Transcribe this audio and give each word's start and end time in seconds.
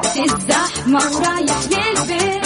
في 0.00 0.24
الزحمة 0.24 0.98
ورايح 1.16 1.58
للبيت 1.70 2.39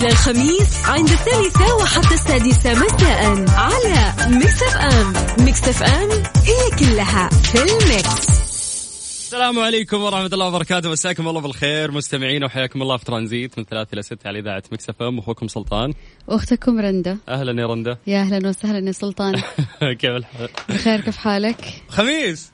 إلى 0.00 0.08
الخميس 0.08 0.84
عند 0.84 1.08
الثالثة 1.08 1.74
وحتى 1.76 2.14
السادسة 2.14 2.74
مساء 2.74 3.44
على 3.50 4.12
Mix 4.36 4.62
FM 4.62 5.12
Mix 5.44 5.68
FM 5.68 6.10
هي 6.44 6.78
كلها 6.78 7.28
في 7.28 7.58
ال 7.62 7.75
mix. 7.75 8.28
السلام 9.24 9.58
عليكم 9.58 10.02
ورحمة 10.02 10.26
الله 10.26 10.46
وبركاته. 10.48 10.90
مساكم 10.90 11.28
الله 11.28 11.40
بالخير. 11.40 11.90
مستمعين 11.90 12.44
وحياكم 12.44 12.82
الله 12.82 12.96
في 12.96 13.04
ترانزيت 13.04 13.58
من 13.58 13.64
ثلاثة 13.64 13.88
إلى 13.92 14.02
ستة 14.02 14.28
على 14.28 14.38
إذاعة 14.38 14.62
Mix 14.72 14.88
FM 14.88 15.18
أخوكم 15.18 15.48
سلطان. 15.48 15.92
واختكم 16.26 16.80
رندا. 16.80 17.18
أهلا 17.28 17.62
يا 17.62 17.66
رندا. 17.66 17.98
يا 18.06 18.20
أهلا 18.20 18.48
وسهلا 18.48 18.86
يا 18.86 18.92
سلطان. 18.92 19.42
كيف 20.00 20.10
الحال؟ 20.10 20.48
بخير 20.68 21.00
كيف 21.00 21.16
حالك؟ 21.16 21.82
خميس! 21.88 22.52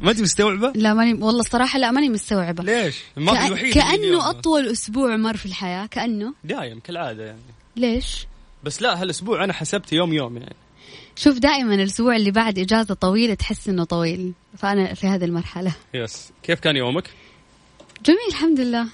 ما 0.00 0.10
أنت 0.10 0.20
مستوعبة؟ 0.20 0.72
لا 0.74 0.94
ماني 0.94 1.12
والله 1.12 1.40
الصراحة 1.40 1.78
لا 1.78 1.90
ماني 1.90 2.08
مستوعبة 2.08 2.64
ليش؟ 2.64 3.02
ما 3.16 3.32
في 3.32 3.38
كأ... 3.38 3.46
الوحيد 3.46 3.74
كأنه 3.74 4.30
أطول 4.30 4.66
أسبوع 4.66 5.16
مر 5.16 5.36
في 5.36 5.46
الحياة 5.46 5.86
كأنه 5.86 6.34
دايم 6.44 6.80
كالعادة 6.80 7.24
يعني 7.24 7.40
ليش؟ 7.76 8.26
بس 8.64 8.82
لا 8.82 9.02
هالأسبوع 9.02 9.44
أنا 9.44 9.52
حسبت 9.52 9.92
يوم 9.92 10.12
يوم 10.12 10.36
يعني 10.36 10.56
شوف 11.16 11.38
دائما 11.38 11.74
الأسبوع 11.74 12.16
اللي 12.16 12.30
بعد 12.30 12.58
إجازة 12.58 12.94
طويلة 12.94 13.34
تحس 13.34 13.68
إنه 13.68 13.84
طويل 13.84 14.32
فأنا 14.58 14.94
في 14.94 15.06
هذه 15.06 15.24
المرحلة 15.24 15.72
يس 15.94 16.32
كيف 16.42 16.60
كان 16.60 16.76
يومك؟ 16.76 17.10
جميل 18.04 18.18
الحمد 18.28 18.60
لله 18.60 18.86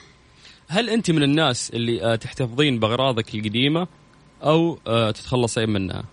هل 0.68 0.90
أنت 0.90 1.10
من 1.10 1.22
الناس 1.22 1.70
اللي 1.70 2.04
آه، 2.04 2.16
تحتفظين 2.16 2.78
بأغراضك 2.78 3.34
القديمة 3.34 3.86
أو 4.42 4.78
آه، 4.86 5.10
تتخلصين 5.10 5.70
منها؟ 5.70 6.04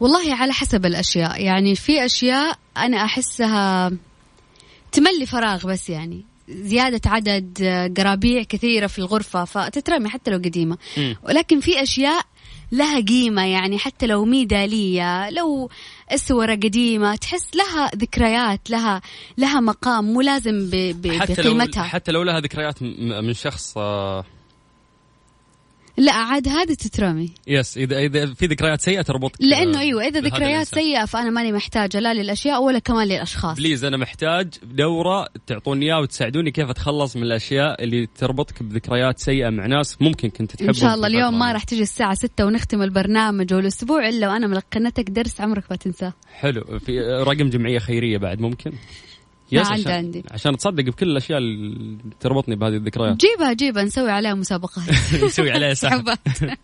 والله 0.00 0.34
على 0.34 0.52
حسب 0.52 0.86
الأشياء. 0.86 1.42
يعني 1.42 1.74
في 1.74 2.04
أشياء 2.04 2.58
أنا 2.76 3.04
أحسها 3.04 3.92
تملي 4.92 5.26
فراغ 5.26 5.66
بس 5.66 5.90
يعني. 5.90 6.24
زيادة 6.48 7.10
عدد 7.10 7.58
آه، 7.62 7.92
قرابيع 7.96 8.42
كثيرة 8.42 8.86
في 8.86 8.98
الغرفة 8.98 9.44
فتترمي 9.44 10.08
حتى 10.08 10.30
لو 10.30 10.36
قديمة. 10.36 10.78
مم. 10.96 11.16
ولكن 11.22 11.60
في 11.60 11.82
أشياء 11.82 12.24
لها 12.72 13.00
قيمة 13.00 13.46
يعني 13.46 13.78
حتى 13.78 14.06
لو 14.06 14.24
ميدالية 14.24 15.30
لو 15.30 15.70
أسورة 16.08 16.52
قديمة 16.54 17.16
تحس 17.16 17.48
لها 17.54 17.90
ذكريات 17.96 18.70
لها 18.70 19.00
لها 19.38 19.60
مقام 19.60 20.04
مو 20.04 20.20
لازم 20.20 20.70
ب... 20.70 20.76
ب... 21.02 21.12
حتى 21.20 21.42
لو 21.42 21.54
بقيمتها. 21.54 21.82
حتى 21.82 22.12
لو 22.12 22.22
لها 22.22 22.40
ذكريات 22.40 22.82
م- 22.82 23.24
من 23.24 23.34
شخص 23.34 23.78
آه، 23.78 24.24
لا 25.96 26.12
عاد 26.12 26.48
هذه 26.48 26.74
تترمي. 26.74 27.30
yes 27.46 27.76
اذا 27.76 27.98
إذا 27.98 28.34
في 28.34 28.46
ذكريات 28.46 28.80
سيئة 28.80 29.02
تربطك 29.02 29.36
لأنه 29.40 29.80
أيوه 29.80 30.04
إذا 30.04 30.20
ذكريات. 30.20 30.66
سيئة 30.66 31.04
فأنا 31.04 31.30
ماني 31.30 31.52
محتاجة 31.52 32.00
لا 32.00 32.14
للأشياء 32.14 32.62
ولا 32.62 32.78
كمان 32.78 33.08
للأشخاص. 33.08 33.56
please 33.56 33.84
أنا 33.84 33.96
محتاج 33.96 34.54
دورة 34.62 35.28
تعطوني 35.46 35.86
إياها 35.86 35.98
وتساعدوني 35.98 36.50
كيف 36.50 36.70
أتخلص 36.70 37.16
من 37.16 37.22
الأشياء 37.22 37.84
اللي 37.84 38.06
تربطك 38.06 38.62
بذكريات 38.62 39.18
سيئة 39.18 39.50
مع 39.50 39.66
ناس 39.66 40.02
ممكن 40.02 40.28
كنت 40.28 40.52
تحبهم 40.52 40.68
إن 40.68 40.74
شاء 40.74 40.94
الله 40.94 41.06
اليوم. 41.06 41.38
ما 41.38 41.52
راح 41.52 41.64
تجي 41.64 41.82
الساعة 41.82 42.14
6 42.14 42.46
ونختم 42.46 42.82
البرنامج 42.82 43.54
والأسبوع 43.54 44.08
إلا 44.08 44.28
وأنا 44.28 44.46
ملقنتك 44.46 45.10
درس 45.10 45.40
عمرك 45.40 45.64
ما 45.70 45.76
تنساه. 45.76 46.12
حلو 46.34 46.78
في 46.78 47.00
رقم 47.00 47.48
جمعية 47.48 47.78
خيرية 47.78 48.18
بعد 48.18 48.40
ممكن؟ 48.40 48.72
يس 49.52 49.66
عندي 49.66 49.80
عشان, 49.82 49.92
عندي. 49.92 50.24
عشان 50.30 50.54
اتصدق 50.54 50.84
بكل 50.84 51.10
الأشياء 51.10 51.38
اللي 51.38 51.98
تربطني 52.20 52.56
بهذه 52.56 52.74
الذكريات 52.74 53.16
جيبها 53.16 53.52
جيبها 53.52 53.82
نسوي 53.82 54.10
عليها 54.10 54.34
مسابقات 54.34 54.84
نسوي 55.24 55.50
عليها 55.50 55.74
سحب 55.86 55.96
سحبات 55.96 56.18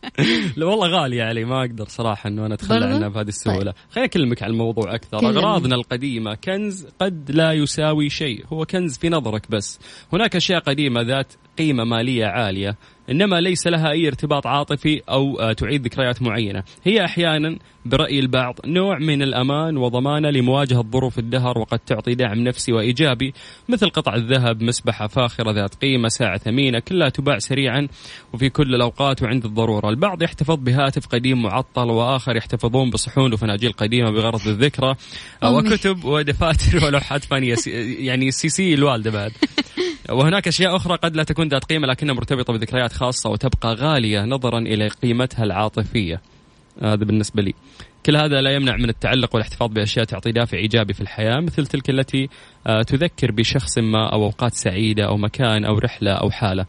لا 0.56 0.66
والله 0.66 0.88
غالية 0.88 1.22
علي 1.22 1.44
ما 1.44 1.60
أقدر 1.60 1.84
صراحة 1.88 2.28
أنه 2.28 2.46
أنا 2.46 2.54
أتخلى 2.54 2.80
برضو؟ 2.80 2.94
عنها 2.94 3.08
بهذه 3.08 3.28
السهولة 3.28 3.70
طيب. 3.70 3.74
خليني 3.90 4.08
أكلمك 4.08 4.42
عن 4.42 4.50
الموضوع 4.50 4.94
أكثر 4.94 5.20
كلمني. 5.20 5.38
أغراضنا 5.38 5.74
القديمة 5.74 6.34
كنز 6.34 6.86
قد 7.00 7.30
لا 7.30 7.52
يساوي 7.52 8.10
شيء 8.10 8.44
هو 8.52 8.64
كنز 8.64 8.98
في 8.98 9.08
نظرك 9.08 9.50
بس 9.50 9.78
هناك 10.12 10.36
أشياء 10.36 10.60
قديمة 10.60 11.00
ذات 11.02 11.32
قيمة 11.58 11.84
مالية 11.84 12.26
عالية 12.26 12.76
إنما 13.10 13.40
ليس 13.40 13.66
لها 13.66 13.90
أي 13.90 14.06
ارتباط 14.06 14.46
عاطفي 14.46 15.02
أو 15.08 15.40
آه، 15.40 15.52
تعيد 15.52 15.84
ذكريات 15.84 16.22
معينة. 16.22 16.62
هي 16.84 17.04
أحيانا 17.04 17.58
برأي 17.84 18.18
البعض 18.18 18.58
نوع 18.66 18.98
من 18.98 19.22
الأمان 19.22 19.76
وضمانة 19.76 20.30
لمواجهة 20.30 20.82
ظروف 20.92 21.18
الدهر 21.18 21.58
وقد 21.58 21.78
تعطي 21.78 22.14
دعم 22.14 22.38
نفسي 22.38 22.72
وإيجابي 22.72 23.34
مثل 23.68 23.90
قطع 23.90 24.14
الذهب 24.14 24.62
مسبحة 24.62 25.06
فاخرة 25.06 25.52
ذات 25.52 25.74
قيمة 25.74 26.08
ساعة 26.08 26.38
ثمينة 26.38 26.78
كلها 26.78 27.08
تباع 27.08 27.38
سريعا 27.38 27.88
وفي 28.32 28.48
كل 28.48 28.74
الأوقات 28.74 29.22
وعند 29.22 29.44
الضرورة. 29.44 29.90
البعض 29.90 30.22
يحتفظ 30.22 30.56
بهاتف 30.56 31.06
قديم 31.06 31.42
معطل 31.42 31.90
وآخر 31.90 32.36
يحتفظون 32.36 32.90
بصحون 32.90 33.32
وفناجيل 33.32 33.72
قديمة 33.72 34.10
بغرض 34.10 34.48
الذكرى. 34.48 34.94
وكتب 35.44 36.04
ودفاتر 36.04 36.84
ولوحات 36.84 37.24
فنية. 37.24 37.56
يعني 37.98 38.30
سي 38.30 38.48
سي 38.48 38.74
الوالدة 38.74 39.10
بعد. 39.10 39.32
وهناك 40.10 40.48
أشياء 40.48 40.76
أخرى 40.76 40.96
قد 40.96 41.16
لا 41.16 41.22
تكون 41.22 41.48
ذات 41.48 41.64
قيمة 41.64 41.86
لكنها 41.86 42.14
مرتبطة 42.14 42.52
بذكريات 42.52 42.92
خاصة 42.92 43.30
وتبقى 43.30 43.74
غالية 43.74 44.24
نظرا 44.24 44.58
إلى 44.58 44.88
قيمتها 44.88 45.44
العاطفية. 45.44 46.20
هذا 46.82 47.04
بالنسبة 47.04 47.42
لي. 47.42 47.54
كل 48.06 48.16
هذا 48.16 48.40
لا 48.40 48.54
يمنع 48.54 48.76
من 48.76 48.88
التعلق 48.88 49.34
والاحتفاظ 49.34 49.70
بأشياء 49.70 50.04
تعطي 50.04 50.32
دافع 50.32 50.58
إيجابي 50.58 50.94
في 50.94 51.00
الحياة 51.00 51.40
مثل 51.40 51.66
تلك 51.66 51.90
التي 51.90 52.28
آه، 52.66 52.82
تذكر 52.82 53.32
بشخص 53.32 53.78
ما 53.78 54.12
أو 54.12 54.24
أوقات 54.24 54.54
سعيدة 54.54 55.04
أو 55.04 55.16
مكان 55.16 55.64
أو 55.64 55.78
رحلة 55.78 56.12
أو 56.12 56.30
حالة. 56.30 56.66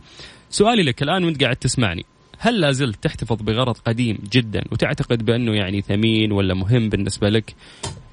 سؤالي 0.50 0.84
لك 0.84 1.04
الآن 1.04 1.24
وأنت 1.24 1.44
قاعد 1.44 1.56
تسمعني. 1.56 2.06
هل 2.40 2.60
لا 2.60 2.72
زلت 2.72 3.04
تحتفظ 3.04 3.42
بغرض 3.42 3.78
قديم 3.78 4.18
جدا 4.32 4.64
وتعتقد 4.72 5.26
بأنه 5.26 5.56
يعني 5.56 5.82
ثمين 5.82 6.32
ولا 6.32 6.54
مهم 6.54 6.90
بالنسبة 6.90 7.30
لك؟ 7.30 7.56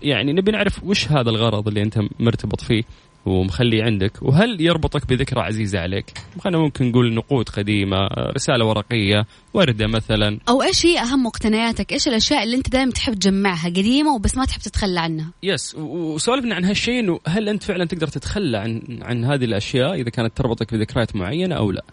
يعني 0.03 0.33
نبي 0.33 0.53
نعرف 0.53 0.85
وش 0.85 1.09
هذا 1.09 1.31
الغرض 1.31 1.69
اللي 1.69 1.83
أنت 1.83 2.01
مرتبط 2.21 2.61
فيه. 2.61 2.83
ومخليه 3.27 3.83
عندك. 3.83 4.23
وهل 4.23 4.61
يربطك 4.61 5.07
بذكرى 5.07 5.41
عزيزة 5.41 5.79
عليك؟ 5.79 6.13
خلينا 6.39 6.59
ممكن 6.59 6.91
نقول 6.91 7.15
نقود 7.15 7.49
قديمة 7.49 7.97
رسالة 8.37 8.65
ورقية 8.65 9.27
وردة 9.55 9.87
مثلا. 9.87 10.39
أو 10.49 10.63
إيش 10.63 10.87
هي 10.87 10.99
أهم 10.99 11.23
مقتنياتك؟ 11.27 11.93
إيش 11.93 12.09
الأشياء 12.09 12.43
اللي 12.43 12.57
أنت 12.57 12.69
دائما 12.71 12.93
تحب 12.93 13.15
تجمعها؟ 13.15 13.69
قديمة 13.69 14.15
وبس 14.15 14.37
ما 14.37 14.45
تحب 14.45 14.61
تتخلى 14.61 15.01
عنها. 15.01 15.31
يس 15.43 15.75
وسولفنا 15.75 16.55
عن 16.55 16.65
هالشيء 16.65 17.01
إنه 17.01 17.21
هل 17.27 17.49
أنت 17.49 17.63
فعلا 17.63 17.85
تقدر 17.85 18.07
تتخلى 18.07 18.59
عن 18.59 18.83
عن 19.03 19.25
هذه 19.25 19.45
الأشياء 19.45 19.95
إذا 19.95 20.11
كانت 20.11 20.37
تربطك 20.37 20.75
بذكريات 20.75 21.17
معينة 21.17 21.55
أو 21.55 21.71
لا؟ 21.71 21.85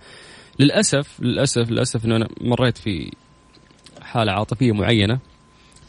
للأسف 0.59 1.19
للأسف 1.19 1.71
للأسف 1.71 2.05
إنه 2.05 2.15
أنا 2.15 2.27
مريت 2.41 2.77
في 2.77 3.11
حالة 4.01 4.31
عاطفية 4.31 4.71
معينة 4.71 5.19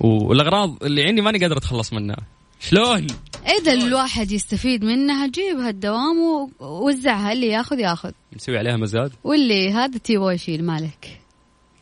والأغراض 0.01 0.85
اللي 0.85 1.05
عندي 1.05 1.21
ماني 1.21 1.39
قادر 1.39 1.57
أتخلص 1.57 1.93
منها. 1.93 2.17
شلون؟ 2.61 3.07
إذا 3.49 3.73
الواحد 3.73 4.33
يستفيد 4.33 4.85
منها 4.85 5.27
جيبها 5.27 5.71
الدوام 5.71 6.51
ووزعها 6.61 7.33
اللي 7.33 7.47
ياخذ 7.47 7.79
ياخذ. 7.79 8.11
نسوي 8.37 8.59
عليها 8.59 8.77
مزاد؟ 8.77 9.13
واللي 9.25 9.73
هذا 9.73 9.99
تيبغى 9.99 10.35
يشيل 10.35 10.65
مالك. 10.65 11.21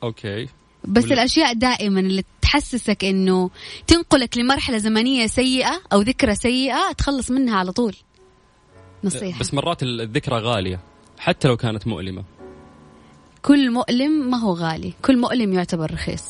أوكي. 0.02 0.48
بس 0.84 1.04
ولا- 1.04 1.14
الأشياء 1.14 1.52
دائما 1.52 2.00
اللي 2.00 2.24
تحسسك 2.42 3.04
إنه 3.04 3.50
تنقلك 3.86 4.38
لمرحلة 4.38 4.78
زمنية 4.78 5.26
سيئة 5.26 5.80
أو 5.92 6.00
ذكرى 6.00 6.34
سيئة 6.34 6.92
تخلص 6.92 7.30
منها 7.30 7.56
على 7.58 7.72
طول. 7.72 7.96
نصيحة. 9.04 9.40
بس 9.40 9.54
مرات 9.54 9.82
الذكرى 9.82 10.38
غالية 10.38 10.80
حتى 11.18 11.48
لو 11.48 11.56
كانت 11.56 11.86
مؤلمة. 11.86 12.24
كل 13.42 13.70
مؤلم 13.70 14.30
ما 14.30 14.36
هو 14.38 14.52
غالي. 14.52 14.92
كل 15.02 15.18
مؤلم 15.18 15.52
يعتبر 15.52 15.92
رخيص. 15.92 16.24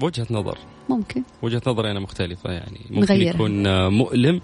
وجهه 0.00 0.26
نظر. 0.30 0.58
ممكن. 0.96 1.22
وجهة 1.42 1.62
نظري 1.66 1.90
أنا 1.90 2.00
مختلفة 2.00 2.50
يعني. 2.50 2.80
ممكن 2.90 3.14
نغيرها. 3.14 3.34
يكون 3.34 3.66
آه، 3.66 3.88
مؤلم 3.88 4.40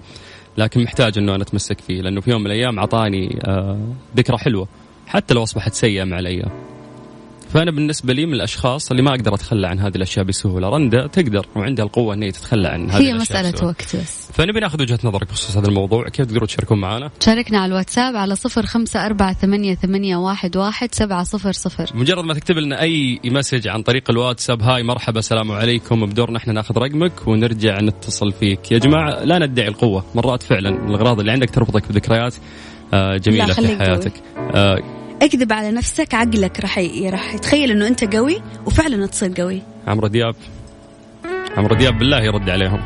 لكن 0.59 0.83
محتاج 0.83 1.19
إنه 1.19 1.35
أنا 1.35 1.43
أتمسك 1.43 1.81
فيه 1.81 2.01
لأنه 2.03 2.21
في 2.21 2.31
يوم 2.31 2.41
من 2.41 2.47
الأيام 2.47 2.79
أعطاني 2.79 3.39
آه، 3.45 3.79
ذكرى 4.17 4.39
حلوة 4.39 4.69
حتى 5.07 5.35
لو 5.35 5.43
أصبحت 5.43 5.75
سيئة 5.75 6.05
مع 6.05 6.19
الأيام. 6.19 6.51
فأنا 7.55 7.71
بالنسبة 7.71 8.13
لي 8.13 8.27
من 8.27 8.35
الأشخاص 8.35 8.91
اللي 8.91 9.03
ما 9.03 9.11
أقدر 9.11 9.35
أتخلى 9.35 9.67
عن 9.69 9.79
هذه 9.79 9.97
الأشياء 9.97 10.25
بسهولة. 10.25 10.69
رندا 10.69 11.07
تقدر 11.07 11.47
وعندها 11.57 11.85
القوة 11.85 12.15
ان 12.15 12.23
هي 12.23 12.31
تتخلى 12.31 12.69
عن 12.69 12.91
هذه 12.91 13.03
هي 13.03 13.13
الأشياء 13.13 13.51
بسهولة. 13.51 13.67
وقت 13.67 13.97
بس. 13.97 14.29
فنبي 14.33 14.61
ناخذ 14.61 14.83
وجهة 14.83 14.99
نظرك 15.05 15.29
بخصوص 15.29 15.57
هذا 15.57 15.69
الموضوع. 15.69 16.09
كيف 16.09 16.27
تقدروا 16.27 16.47
تشاركون 16.47 16.81
معنا؟ 16.81 17.11
شاركنا 17.21 17.59
على 17.59 17.71
الواتساب 17.71 18.17
على 18.17 18.37
صفر 18.37 18.67
خمسة 18.67 19.07
أربعة 19.07 19.33
ثمانية, 19.33 19.75
ثمانية 19.75 20.17
واحد, 20.17 20.57
واحد 20.57 20.95
سبعة 20.95 21.25
صفر 21.25 21.53
صفر. 21.53 21.91
مجرد 21.95 22.25
ما 22.25 22.35
تكتب 22.35 22.59
لنا 22.59 22.81
أي 22.81 23.21
مسج 23.25 23.69
عن 23.69 23.83
طريق 23.83 24.11
الواتساب 24.11 24.63
هاي 24.63 24.83
مرحبا 24.83 25.19
السلام 25.19 25.53
عليكم 25.53 26.07
بدورنا 26.07 26.39
إحنا 26.39 26.53
ناخذ 26.53 26.79
رقمك 26.79 27.29
ونرجع 27.29 27.81
نتصل 27.81 28.33
فيك. 28.33 28.73
يا 28.73 28.79
جماعة 28.79 29.25
لا 29.25 29.39
ندعي 29.47 29.69
القوة 29.69 30.05
مرات 30.15 30.43
فعلا 30.43 30.69
الأغراض 30.69 31.21
اللي 31.21 31.33
عندك 31.33 31.51
تربطك 31.51 31.89
بذكريات 31.89 32.35
آه، 32.95 33.17
جميلة 33.17 33.47
لا، 33.47 33.55
في 33.55 33.79
حياتك. 33.79 34.13
آه، 34.55 34.98
اكذب 35.23 35.53
على 35.53 35.71
نفسك 35.71 36.15
عقلك 36.15 36.61
راح 36.61 36.79
ي- 36.79 37.11
راح 37.11 37.35
يتخيل 37.35 37.71
إنه 37.71 37.87
أنت 37.87 38.17
قوي 38.17 38.43
وفعلا 38.67 39.07
تصير 39.07 39.33
قوي. 39.39 39.63
عمرو 39.87 40.09
دياب. 40.09 40.35
عمرو 41.57 41.75
دياب 41.77 41.99
بالله 41.99 42.21
يرد 42.23 42.51
عليهم. 42.51 42.81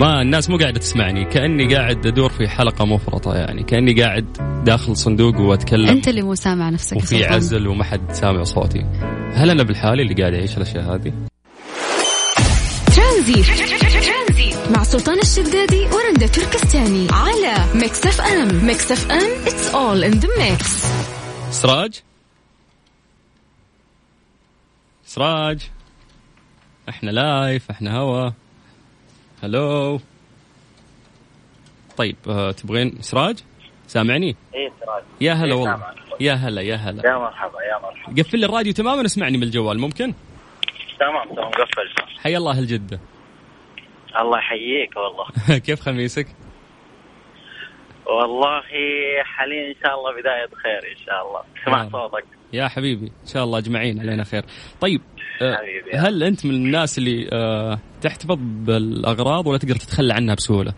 ما 0.00 0.22
الناس 0.22 0.50
مو 0.50 0.56
قاعدة 0.56 0.78
تسمعني. 0.80 1.24
كأني 1.24 1.74
قاعد 1.74 2.06
أدور 2.06 2.30
في 2.30 2.48
حلقة 2.48 2.84
مفرغة 2.84 3.34
يعني. 3.34 3.62
كأني 3.62 4.02
قاعد 4.02 4.26
داخل 4.64 4.96
صندوق 4.96 5.40
وأتكلم. 5.40 5.88
أنت 5.88 6.08
اللي 6.08 6.22
مو 6.22 6.34
سامع 6.34 6.70
نفسك 6.70 6.96
وفي 6.96 7.06
سلطان. 7.06 7.32
عزل 7.32 7.68
وما 7.68 7.84
حد 7.84 8.12
سامع 8.12 8.42
صوتي. 8.42 8.84
هل 9.34 9.50
أنا 9.50 9.62
بالحالي 9.62 10.02
اللي 10.02 10.14
قاعد 10.14 10.34
أعيش 10.34 10.56
الأشياء 10.56 10.94
هذه؟ 10.94 11.12
ترانزيت. 12.96 13.46
مع 14.76 14.82
سلطان 14.82 15.18
الشدادي 15.18 15.80
ورندا 15.80 16.26
تركستاني. 16.26 17.06
على 17.12 17.64
Mix 17.74 18.06
FM. 18.06 18.66
Mix 18.66 18.92
FM 18.92 19.30
it's 19.46 19.74
all 19.74 20.04
in 20.04 20.10
the 20.12 20.28
mix 20.38 20.84
سراج 21.56 22.02
سراج 25.04 25.70
إحنا 26.88 27.10
لايف 27.10 27.70
إحنا 27.70 27.96
هوا. 27.98 28.30
هلو 29.42 30.00
طيب 31.96 32.16
آه 32.28 32.52
تبغين 32.52 32.98
سراج 33.00 33.38
سامعني؟ 33.86 34.36
إيه 34.54 34.72
سراج 34.80 35.02
يا 35.20 35.32
هلا 35.32 35.54
إيه، 35.54 35.60
والله. 35.60 35.94
يا 36.20 36.32
هلا 36.32 36.62
يا 36.62 36.76
هلا. 36.76 37.10
يا 37.10 37.18
مرحبا 37.18 37.62
يا 37.62 37.78
مرحبا. 37.82 38.22
قفل 38.22 38.38
لي 38.38 38.46
الراديو 38.46 38.72
تماما 38.72 39.04
اسمعني 39.06 39.36
من 39.36 39.42
الجوال 39.42 39.78
ممكن؟ 39.78 40.14
تمام 41.00 41.34
تمام 41.34 41.50
قفل. 41.50 42.18
حيا 42.22 42.38
الله 42.38 42.50
أهل 42.52 42.66
جده 42.66 43.00
الله 44.20 44.38
يحييك 44.38 44.96
والله. 44.96 45.58
كيف 45.66 45.80
خميسك؟ 45.80 46.26
والله 48.10 48.62
حاليا 49.24 49.68
إن 49.68 49.74
شاء 49.84 49.94
الله 49.98 50.12
بداية 50.20 50.46
خير 50.62 50.92
إن 50.92 51.04
شاء 51.06 51.26
الله. 51.28 51.40
سمع 51.64 51.82
نعم. 51.82 51.90
صوتك. 51.90 52.24
يا 52.52 52.68
حبيبي 52.68 53.06
إن 53.06 53.26
شاء 53.26 53.44
الله 53.44 53.58
أجمعين 53.58 54.00
علينا 54.00 54.24
خير. 54.24 54.42
طيب 54.80 55.00
آه، 55.42 55.54
حبيبي. 55.56 55.90
هل 55.96 56.22
أنت 56.22 56.46
من 56.46 56.54
الناس 56.54 56.98
اللي 56.98 57.28
آه، 57.32 57.78
تحتفظ 58.02 58.38
بالأغراض 58.40 59.46
ولا 59.46 59.58
تقدر 59.58 59.74
تتخلى 59.74 60.14
عنها 60.14 60.34
بسهولة؟ 60.34 60.72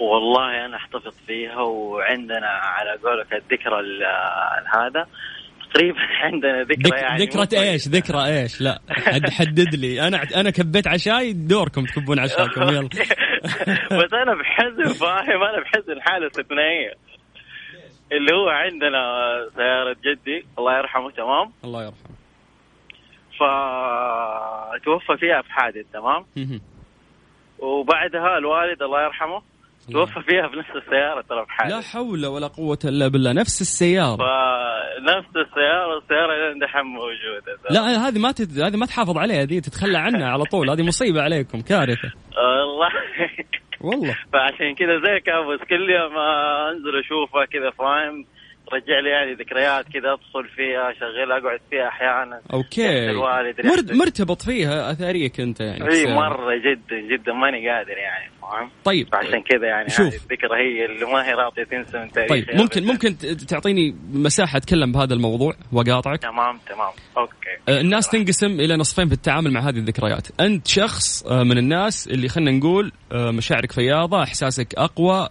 والله 0.00 0.66
أنا 0.66 0.76
أحتفظ 0.76 1.14
فيها 1.26 1.60
وعندنا 1.60 2.46
على 2.48 2.90
قولك 2.90 3.32
الذكرى 3.32 3.80
ال- 3.80 4.02
هذا. 4.76 5.06
تقريبا 5.74 5.98
عندنا 6.00 6.62
ذكرى 6.62 6.82
ذك... 6.82 6.92
يعني 6.92 7.24
ذكرى 7.24 7.46
مو 7.56 7.62
إيش. 7.62 7.88
ذكرى 7.88 8.26
إيش؟ 8.26 8.60
لا 8.60 8.80
حد 8.90 9.30
حدد 9.30 9.74
لي. 9.74 10.08
أنا 10.08 10.22
أنا 10.36 10.50
كبيت 10.50 10.86
عشاي 10.88 11.32
دوركم 11.32 11.84
تكبون 11.84 12.18
عشاكم 12.18 12.62
يلا. 12.68 12.88
بس 14.02 14.12
أنا 14.12 14.34
بحزن 14.34 14.92
فاهم؟ 14.92 15.42
أنا 15.42 15.60
بحزن 15.60 16.00
حاله 16.00 16.26
استثنائيه 16.26 16.92
اللي 18.12 18.34
هو 18.34 18.48
عندنا 18.48 19.00
سيارة 19.56 19.96
جدي 20.04 20.46
الله 20.58 20.78
يرحمه 20.78 21.10
تمام؟ 21.10 21.52
الله 21.64 21.84
يرحمه. 21.84 22.16
فتوفى 23.38 25.16
فيها 25.20 25.42
في 25.42 25.52
حادث 25.52 25.84
تمام. 25.92 26.26
وبعدها 27.58 28.38
الوالد 28.38 28.82
الله 28.82 29.04
يرحمه 29.04 29.42
توفى 29.92 30.20
فيها 30.28 30.48
في 30.48 30.56
نفس 30.56 30.70
السيارة 30.76 31.20
ترى 31.20 31.46
في 31.46 31.68
لا 31.68 31.80
حول 31.80 32.26
ولا 32.26 32.46
قوة 32.46 32.78
إلا 32.84 33.08
بالله 33.08 33.32
نفس 33.32 33.60
السيارة. 33.60 34.16
فنفس 34.16 35.28
السيارة 35.36 35.98
السيارة 35.98 36.48
لين 36.48 36.58
دحين 36.58 36.82
موجودة 36.82 37.58
لا 37.70 38.08
هذه 38.08 38.18
ما 38.18 38.32
تت... 38.32 38.58
هذه 38.58 38.76
ما 38.76 38.86
تحافظ 38.86 39.18
عليها 39.18 39.44
دي 39.44 39.60
تتخلى 39.60 39.98
عنها 39.98 40.28
على 40.28 40.44
طول 40.44 40.70
هذه 40.70 40.82
مصيبة 40.82 41.22
عليكم 41.22 41.60
كارثة. 41.60 42.12
والله. 42.36 42.90
والله. 43.80 44.16
فعشان 44.32 44.74
كذا 44.74 44.98
زي 45.06 45.20
كابوس 45.20 45.60
كل 45.68 45.90
يوم 45.90 46.18
أنزل 46.18 46.98
اشوفها 46.98 47.44
كذا 47.44 47.70
فاهم؟ 47.70 48.24
رجع 48.72 48.98
لي 49.04 49.10
يعني 49.10 49.32
ذكريات 49.34 49.84
كذا 49.84 50.14
أفصل 50.14 50.48
فيها 50.56 50.92
شغل 51.00 51.32
أقعد 51.32 51.60
فيها 51.70 51.88
أحيانا. 51.88 52.40
okay. 52.52 53.10
الوالد 53.10 53.66
مرت... 53.66 53.92
مرتبط 53.92 54.42
فيها 54.42 54.90
اثاريك 54.92 55.40
أنت 55.40 55.60
يعني 55.60 55.88
إي. 55.92 56.14
مرة 56.14 56.54
جدا 56.56 57.00
جدا. 57.16 57.32
ماني 57.32 57.68
قادر 57.70 57.98
يعني 57.98 58.30
فاهم؟ 58.42 58.70
طيب. 58.84 59.08
فعشان 59.12 59.42
كذا 59.42 59.66
يعني 59.66 59.88
شوف. 59.88 60.00
هذه 60.06 60.14
الذكرى 60.14 60.56
هي 60.60 60.84
اللي 60.86 61.06
ما 61.12 61.26
هي 61.28 61.32
راضية 61.32 61.64
تنسى 61.64 61.98
من 61.98 62.12
تاريخ 62.12 62.28
طيب 62.30 62.44
ممكن 62.54 62.84
ممكن 62.86 63.18
ت- 63.18 63.26
تعطيني 63.26 63.96
مساحة 64.12 64.56
أتكلم 64.56 64.92
بهذا 64.92 65.14
الموضوع 65.14 65.54
وأقاطعك؟ 65.72 66.22
تمام 66.22 66.58
تمام. 66.68 66.92
okay. 67.18 67.34
آه، 67.68 67.80
الناس 67.80 68.08
تنقسم 68.10 68.60
إلى 68.60 68.76
نصفين 68.76 69.08
في 69.08 69.14
التعامل 69.14 69.52
مع 69.52 69.60
هذه 69.60 69.76
الذكريات. 69.78 70.40
أنت 70.40 70.66
شخص 70.66 71.26
آه، 71.26 71.42
من 71.42 71.58
الناس 71.58 72.08
اللي 72.08 72.28
خلينا 72.28 72.50
نقول 72.50 72.92
آه، 73.12 73.30
مشاعرك 73.30 73.72
فياضة 73.72 74.22
إحساسك 74.22 74.74
أقوى 74.74 75.28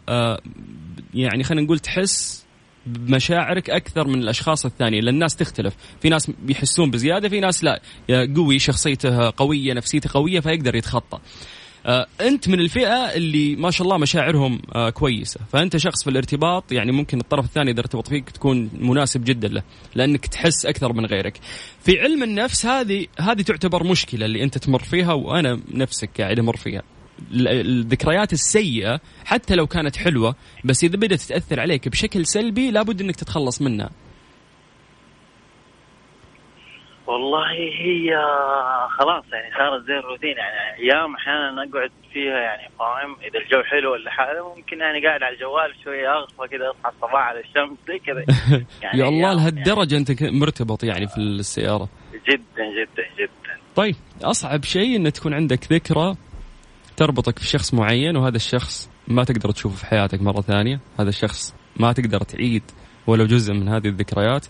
يعني 1.13 1.43
خلينا 1.43 1.61
نقول 1.65 1.79
تحس 1.79 2.44
بمشاعرك 2.85 3.69
أكثر 3.69 4.07
من 4.07 4.19
الأشخاص 4.21 4.65
الثانيين 4.65 5.03
لأن 5.03 5.13
الناس 5.13 5.35
تختلف. 5.35 5.73
في 6.01 6.09
ناس 6.09 6.31
بيحسون 6.39 6.91
بزيادة 6.91 7.29
في 7.29 7.39
ناس 7.39 7.63
لا. 7.63 7.81
قوي 8.35 8.59
شخصيته 8.59 9.33
قوية 9.37 9.73
نفسيته 9.73 10.09
قوية 10.13 10.39
فيقدر 10.39 10.75
يتخطى. 10.75 11.19
آه، 11.85 12.07
أنت 12.21 12.49
من 12.49 12.59
الفئة 12.59 13.13
اللي 13.15 13.55
ما 13.55 13.71
شاء 13.71 13.85
الله 13.85 13.97
مشاعرهم 13.97 14.61
آه، 14.75 14.89
كويسة. 14.89 15.39
فأنت 15.53 15.77
شخص 15.77 16.03
في 16.03 16.09
الارتباط 16.09 16.71
يعني 16.71 16.91
ممكن 16.91 17.19
الطرف 17.19 17.45
الثاني 17.45 17.71
إذا 17.71 17.79
ارتبط 17.79 18.07
فيك 18.07 18.29
تكون 18.29 18.69
مناسب 18.79 19.23
جدا 19.23 19.47
له 19.47 19.63
لأنك 19.95 20.25
تحس 20.25 20.65
أكثر 20.65 20.93
من 20.93 21.05
غيرك. 21.05 21.39
في 21.83 21.99
علم 21.99 22.23
النفس 22.23 22.65
هذه 22.65 23.05
هذه 23.19 23.41
تعتبر 23.41 23.83
مشكلة 23.83 24.25
اللي 24.25 24.43
أنت 24.43 24.57
تمر 24.57 24.83
فيها 24.83 25.13
وأنا 25.13 25.59
نفسك 25.71 26.21
قاعد 26.21 26.39
أمر 26.39 26.55
فيها. 26.57 26.81
الذكريات 27.31 28.33
السيئة 28.33 28.99
حتى 29.25 29.55
لو 29.55 29.67
كانت 29.67 29.95
حلوة 29.97 30.35
بس 30.65 30.83
إذا 30.83 30.97
بدأت 30.97 31.19
تاثر 31.21 31.59
عليك 31.59 31.87
بشكل 31.89 32.25
سلبي 32.25 32.71
لابد 32.71 33.01
إنك 33.01 33.15
تتخلص 33.15 33.61
منها. 33.61 33.89
والله 37.07 37.51
هي 37.81 38.17
خلاص 38.89 39.23
يعني 39.33 39.53
صارت 39.57 39.83
زي 39.87 39.93
الروتين 39.93 40.37
يعني 40.37 40.79
أيام 40.83 41.15
أحيانا 41.15 41.63
أقعد 41.63 41.91
فيها 42.13 42.39
يعني 42.39 42.69
فاهم 42.79 43.15
إذا 43.21 43.39
الجو 43.39 43.63
حلو 43.63 43.91
ولا 43.93 44.11
حاجة 44.11 44.55
ممكن 44.55 44.79
يعني 44.79 45.07
قاعد 45.07 45.23
على 45.23 45.35
الجوال 45.35 45.73
شوية 45.83 46.13
اغفى 46.17 46.47
كذا 46.57 46.69
أصحى 46.69 46.89
الصباح 46.89 47.15
على 47.27 47.39
الشمس 47.39 47.77
زي 47.87 47.99
كذا. 47.99 48.25
يعني 48.83 48.99
يا 48.99 49.07
الله 49.07 49.29
أيام 49.29 49.37
لهالدرجة 49.39 49.97
أنت 49.97 50.11
ك- 50.11 50.23
مرتبط 50.23 50.83
يعني 50.83 51.07
في 51.07 51.17
السيارة. 51.17 51.89
يعني 52.13 52.23
جدا 52.29 52.65
جدا 52.83 53.03
جدا. 53.19 53.57
طيب 53.75 53.95
أصعب 54.23 54.63
شيء 54.63 54.95
إن 54.95 55.13
تكون 55.13 55.33
عندك 55.33 55.71
ذكرى 55.73 56.15
تربطك 56.97 57.39
في 57.39 57.47
شخص 57.47 57.73
معين 57.73 58.17
وهذا 58.17 58.35
الشخص 58.35 58.89
ما 59.07 59.23
تقدر 59.23 59.51
تشوفه 59.51 59.75
في 59.75 59.85
حياتك 59.85 60.21
مرة 60.21 60.41
ثانية. 60.41 60.79
هذا 60.99 61.09
الشخص 61.09 61.53
ما 61.77 61.93
تقدر 61.93 62.21
تعيد 62.21 62.63
ولو 63.07 63.25
جزء 63.25 63.53
من 63.53 63.67
هذه 63.67 63.87
الذكريات 63.87 64.45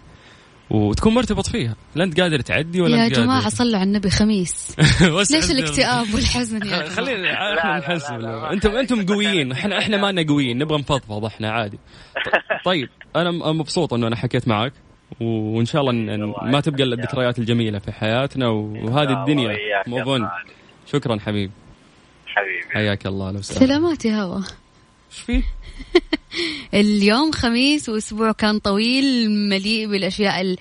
وتكون 0.70 1.14
مرتبط 1.14 1.48
فيها. 1.48 1.76
لا 1.96 2.04
أنت 2.04 2.20
قادر 2.20 2.40
تعدي 2.40 2.82
ولا 2.82 2.98
يا 2.98 3.06
أنت 3.06 3.16
قادر 3.16 3.26
جماعة 3.26 3.50
صلوا 3.50 3.80
على 3.80 3.88
النبي 3.88 4.10
خميس. 4.10 4.76
ليش 5.32 5.52
الاكتئاب 5.52 6.14
والحزن 6.14 6.68
يا 6.68 6.90
خلينا 6.90 7.22
لا، 7.22 7.80
إحنا. 7.80 8.18
ما 8.18 8.54
أنتم. 8.54 8.70
أنتم 8.70 9.06
قويين. 9.06 9.52
إحنا 9.52 9.78
إحنا 9.80 9.98
ما 9.98 10.12
لنا 10.12 10.26
قويين 10.28 10.58
نبغى 10.58 10.78
نفضفض 10.78 11.26
إحنا 11.26 11.52
عادي. 11.52 11.80
طيب 12.66 12.90
أنا 13.16 13.32
مبسوط 13.32 13.94
إنه 13.94 14.08
أنا 14.08 14.16
حكيت 14.16 14.48
معك 14.48 14.74
وإن 15.22 15.66
شاء 15.66 15.82
الله 15.82 15.92
ما 16.44 16.60
تبقى 16.60 16.84
الا 16.84 16.96
الذكريات 16.96 17.40
الجميلة 17.40 17.80
في 17.80 17.92
حياتنا 17.92 18.48
وهذه 18.50 19.22
الدنيا. 19.22 19.58
مو. 19.88 20.28
شكرا 20.86 21.20
حبيبي. 21.20 21.52
حبيبي. 22.36 22.70
حياك 22.74 23.08
الله 23.08 23.32
لو 23.32 23.42
سلام 23.42 23.60
سلامات 23.60 24.06
يا 24.06 24.22
هوا. 24.22 24.38
إيش 25.12 25.20
فيه؟ 25.20 25.44
اليوم 26.82 27.32
خميس 27.32 27.90
وأسبوع 27.90 28.32
كان 28.32 28.60
طويل 28.60 29.32
مليء 29.50 29.88
بالأشياء 29.90 30.42
ال- 30.42 30.58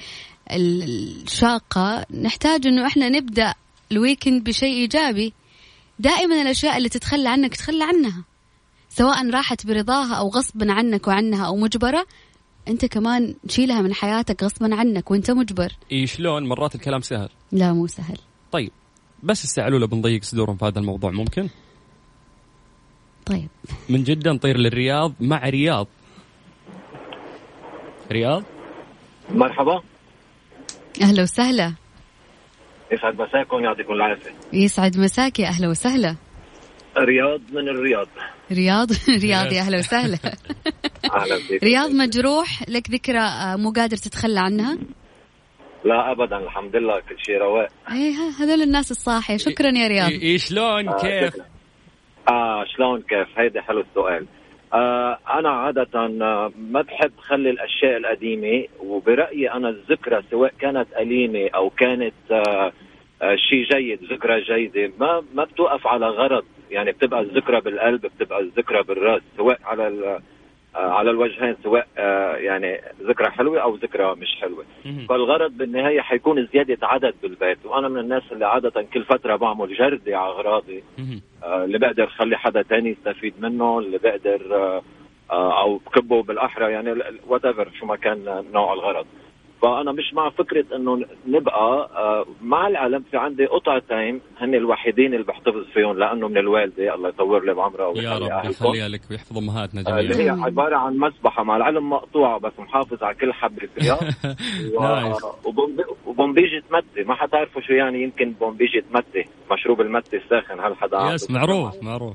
ال- 0.53 0.83
الشاقة. 1.23 2.07
نحتاج 2.23 2.67
إنه 2.67 2.87
إحنا 2.87 3.09
نبدأ 3.09 3.55
الويكند 3.93 4.45
بشيء 4.45 4.75
إيجابي. 4.75 5.33
دائما 5.99 6.43
الأشياء 6.43 6.77
اللي 6.77 6.89
تتخلى 6.89 7.29
عنك 7.29 7.57
تخلى 7.57 7.85
عنها. 7.85 8.25
سواء 8.89 9.31
راحت 9.31 9.67
برضاها 9.67 10.15
أو 10.15 10.29
غصبا 10.29 10.73
عنك 10.73 11.09
وعنها 11.09 11.47
أو 11.47 11.57
مجبرة 11.57 12.07
أنت 12.69 12.85
كمان 12.85 13.35
شيلها 13.49 13.83
من 13.83 13.95
حياتك 13.95 14.43
غصبا 14.43 14.75
عنك 14.75 15.11
وأنت 15.11 15.31
مجبر. 15.31 15.73
إي 15.93 16.07
شلون؟ 16.07 16.49
مرات 16.49 16.75
الكلام 16.75 17.01
سهل. 17.01 17.29
لا 17.53 17.73
مو 17.73 17.87
سهل. 17.87 18.19
طيب 18.53 18.71
بس 19.23 19.45
السعلوله 19.45 19.87
بنضيق 19.87 20.23
صدورهم 20.23 20.57
في 20.57 20.65
هذا 20.65 20.79
الموضوع 20.79 21.11
ممكن؟ 21.11 21.49
طيب. 23.27 23.49
من 23.89 24.03
جدة 24.05 24.33
نطير 24.33 24.57
للرياض 24.57 25.13
مع 25.21 25.49
رياض. 25.49 25.87
رياض؟ 28.13 28.43
مرحبا. 29.31 29.83
أهلا 31.03 31.23
وسهلا. 31.23 31.75
يسعد 32.93 33.15
مساكم 33.15 33.65
يعطيكم 33.65 33.93
العافية. 33.93 34.31
يسعد 34.53 34.99
مساك 34.99 35.39
يا 35.39 35.49
أهلا 35.49 35.69
وسهلا. 35.69 36.17
رياض 36.99 37.41
من 37.53 37.69
الرياض. 37.69 38.07
رياض؟ 38.53 38.89
رياض 39.25 39.53
يا 39.53 39.61
أهلا 39.61 39.79
وسهلا. 39.83 40.19
أهلا 41.15 41.39
فيك. 41.49 41.63
رياض 41.65 41.91
مجروح 41.91 42.63
لك 42.69 42.91
ذكرى 42.91 43.19
آه، 43.19 43.57
مو 43.57 43.71
قادر 43.73 43.97
تتخلى 43.97 44.41
عنها؟ 44.41 44.79
لا 45.85 46.13
ابدا 46.13 46.37
الحمد 46.37 46.77
لله 46.77 47.01
كل 47.01 47.17
شيء 47.27 47.39
رواق 47.39 47.69
إيه 47.93 48.15
هذول 48.41 48.63
الناس 48.63 48.91
الصاحية. 48.91 49.37
شكرا 49.37 49.71
يا 49.71 49.89
رياض. 49.89 50.37
شلون؟ 50.37 50.89
آه، 50.89 50.97
كيف. 51.01 51.35
آه 52.29 52.65
شلون 52.65 53.03
كيف؟ 53.03 53.39
هيدا 53.39 53.61
حلو 53.63 53.81
السؤال. 53.81 54.27
آه 54.73 55.19
أنا 55.35 55.49
عادة 55.51 55.89
آه، 55.95 56.53
ما 56.59 56.81
بحب 56.83 57.13
خلي 57.19 57.51
الأشياء 57.51 57.97
القديمة 57.97 58.65
وبرأيي 58.81 59.53
أنا 59.53 59.69
الذكرى 59.69 60.23
سواء 60.31 60.53
كانت 60.59 60.87
أليمة 60.99 61.49
أو 61.55 61.71
كانت 61.71 62.15
آه 62.31 62.73
آه 63.23 63.37
شيء 63.37 63.65
جيد 63.65 64.05
ذكرى 64.13 64.41
جيدة 64.41 64.93
ما 65.01 65.25
ما 65.35 65.45
بتوقف 65.45 65.87
على 65.87 66.07
غرض. 66.09 66.45
يعني 66.71 66.93
بتبقى 66.93 67.21
الذكرى 67.21 67.61
بالقلب 67.61 68.01
بتبقى 68.07 68.41
الذكرى 68.41 68.83
بالرأس 68.83 69.23
سواء 69.37 69.59
على 69.65 70.21
على 70.75 71.11
الوجهين 71.11 71.57
سواء 71.63 71.87
آه 71.99 72.37
يعني 72.37 72.81
ذكرى 73.03 73.31
حلوة 73.31 73.63
أو 73.63 73.75
ذكرى 73.75 74.15
مش 74.15 74.37
حلوة 74.41 74.65
مهم. 74.85 75.07
فالغرض 75.07 75.51
بالنهاية 75.51 76.01
حيكون 76.01 76.49
زيادة 76.53 76.87
عدد 76.87 77.15
بالبيت 77.23 77.59
وأنا 77.65 77.89
من 77.89 78.01
الناس 78.01 78.23
اللي 78.33 78.47
عادة 78.47 78.83
كل 78.95 79.05
فترة 79.05 79.37
بعمل 79.37 79.75
جردة 79.75 80.19
على 80.19 80.33
أغراضي. 80.33 80.85
آه، 81.45 81.65
اللي 81.65 81.79
بقدر 81.79 82.07
خلي 82.07 82.37
حدا 82.37 82.63
تاني 82.63 82.91
يستفيد 82.91 83.35
منه 83.41 83.79
اللي 83.79 83.99
بقدر 83.99 84.57
آه، 84.57 84.83
آه، 85.31 85.61
أو 85.61 85.77
بكبه 85.77 86.23
بالأحرى 86.23 86.73
يعني 86.73 86.95
وات 87.27 87.43
شو 87.81 87.87
ما 87.87 87.97
كان 87.97 88.45
نوع 88.53 88.73
الغرض 88.73 89.07
فأنا 89.65 89.93
مش 89.93 90.15
مع 90.15 90.31
فكرة 90.31 90.65
إنه 90.77 91.05
نبقى 91.29 91.91
آه، 91.97 92.25
مع 92.43 92.67
العلم 92.67 93.05
في 93.11 93.17
عندي 93.17 93.47
قطعتين 93.47 94.21
هن 94.41 94.55
الوحيدين 94.55 95.15
اللي 95.15 95.25
بحتفظ 95.25 95.65
فيهم 95.75 95.99
لأنه 95.99 96.29
من 96.29 96.39
الوالدة 96.39 96.95
الله 96.95 97.09
يطور 97.09 97.45
لي 97.45 97.55
بعمرها 97.55 97.93
يا 98.03 98.19
رب 98.19 98.51
يخليها 98.51 98.89
لك 98.89 99.01
ويحفظ 99.11 99.39
أمهاتنا 99.39 99.85
آه، 99.89 100.01
اللي 100.01 100.15
جميعا. 100.15 100.37
هي 100.37 100.41
عبارة 100.43 100.77
عن 100.77 100.97
مسبحة 100.99 101.43
مع 101.45 101.57
العلم 101.57 101.91
مقطوعة 101.91 102.39
بس 102.39 102.53
محافظ 102.59 103.03
على 103.03 103.15
كل 103.15 103.33
حبه 103.33 103.69
فيها. 103.75 103.99
nice. 104.81 105.25
و- 105.25 105.49
وبومبي- 105.49 105.85
وبومبيجة 106.07 106.63
متي 106.73 107.03
ما 107.09 107.15
حتعرفوا 107.15 107.61
شو 107.63 107.73
يعني 107.73 108.03
يمكن 108.03 108.31
بومبيجة 108.41 108.85
متي 108.95 109.25
مشروب 109.53 109.81
المتي 109.81 110.17
الساخن 110.17 110.61
هل 110.61 110.77
حدا 110.77 110.99
yes 111.15 111.31
معروف 111.31 111.83
معروف. 111.83 112.15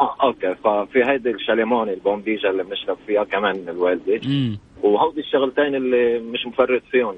آه 0.00 0.16
okay. 0.22 0.54
ففي 0.54 1.04
هيدي 1.10 1.30
الشاليمون 1.30 1.88
البومبيجا 1.88 2.50
اللي 2.50 2.62
بنشرب 2.64 2.96
فيها 3.06 3.24
كمان 3.24 3.56
من 3.56 3.68
الوالده 3.68 4.20
وهودي 4.82 5.20
الشغلتين 5.20 5.74
اللي 5.74 6.18
مش 6.18 6.46
مفرط 6.46 6.82
فيهم 6.90 7.14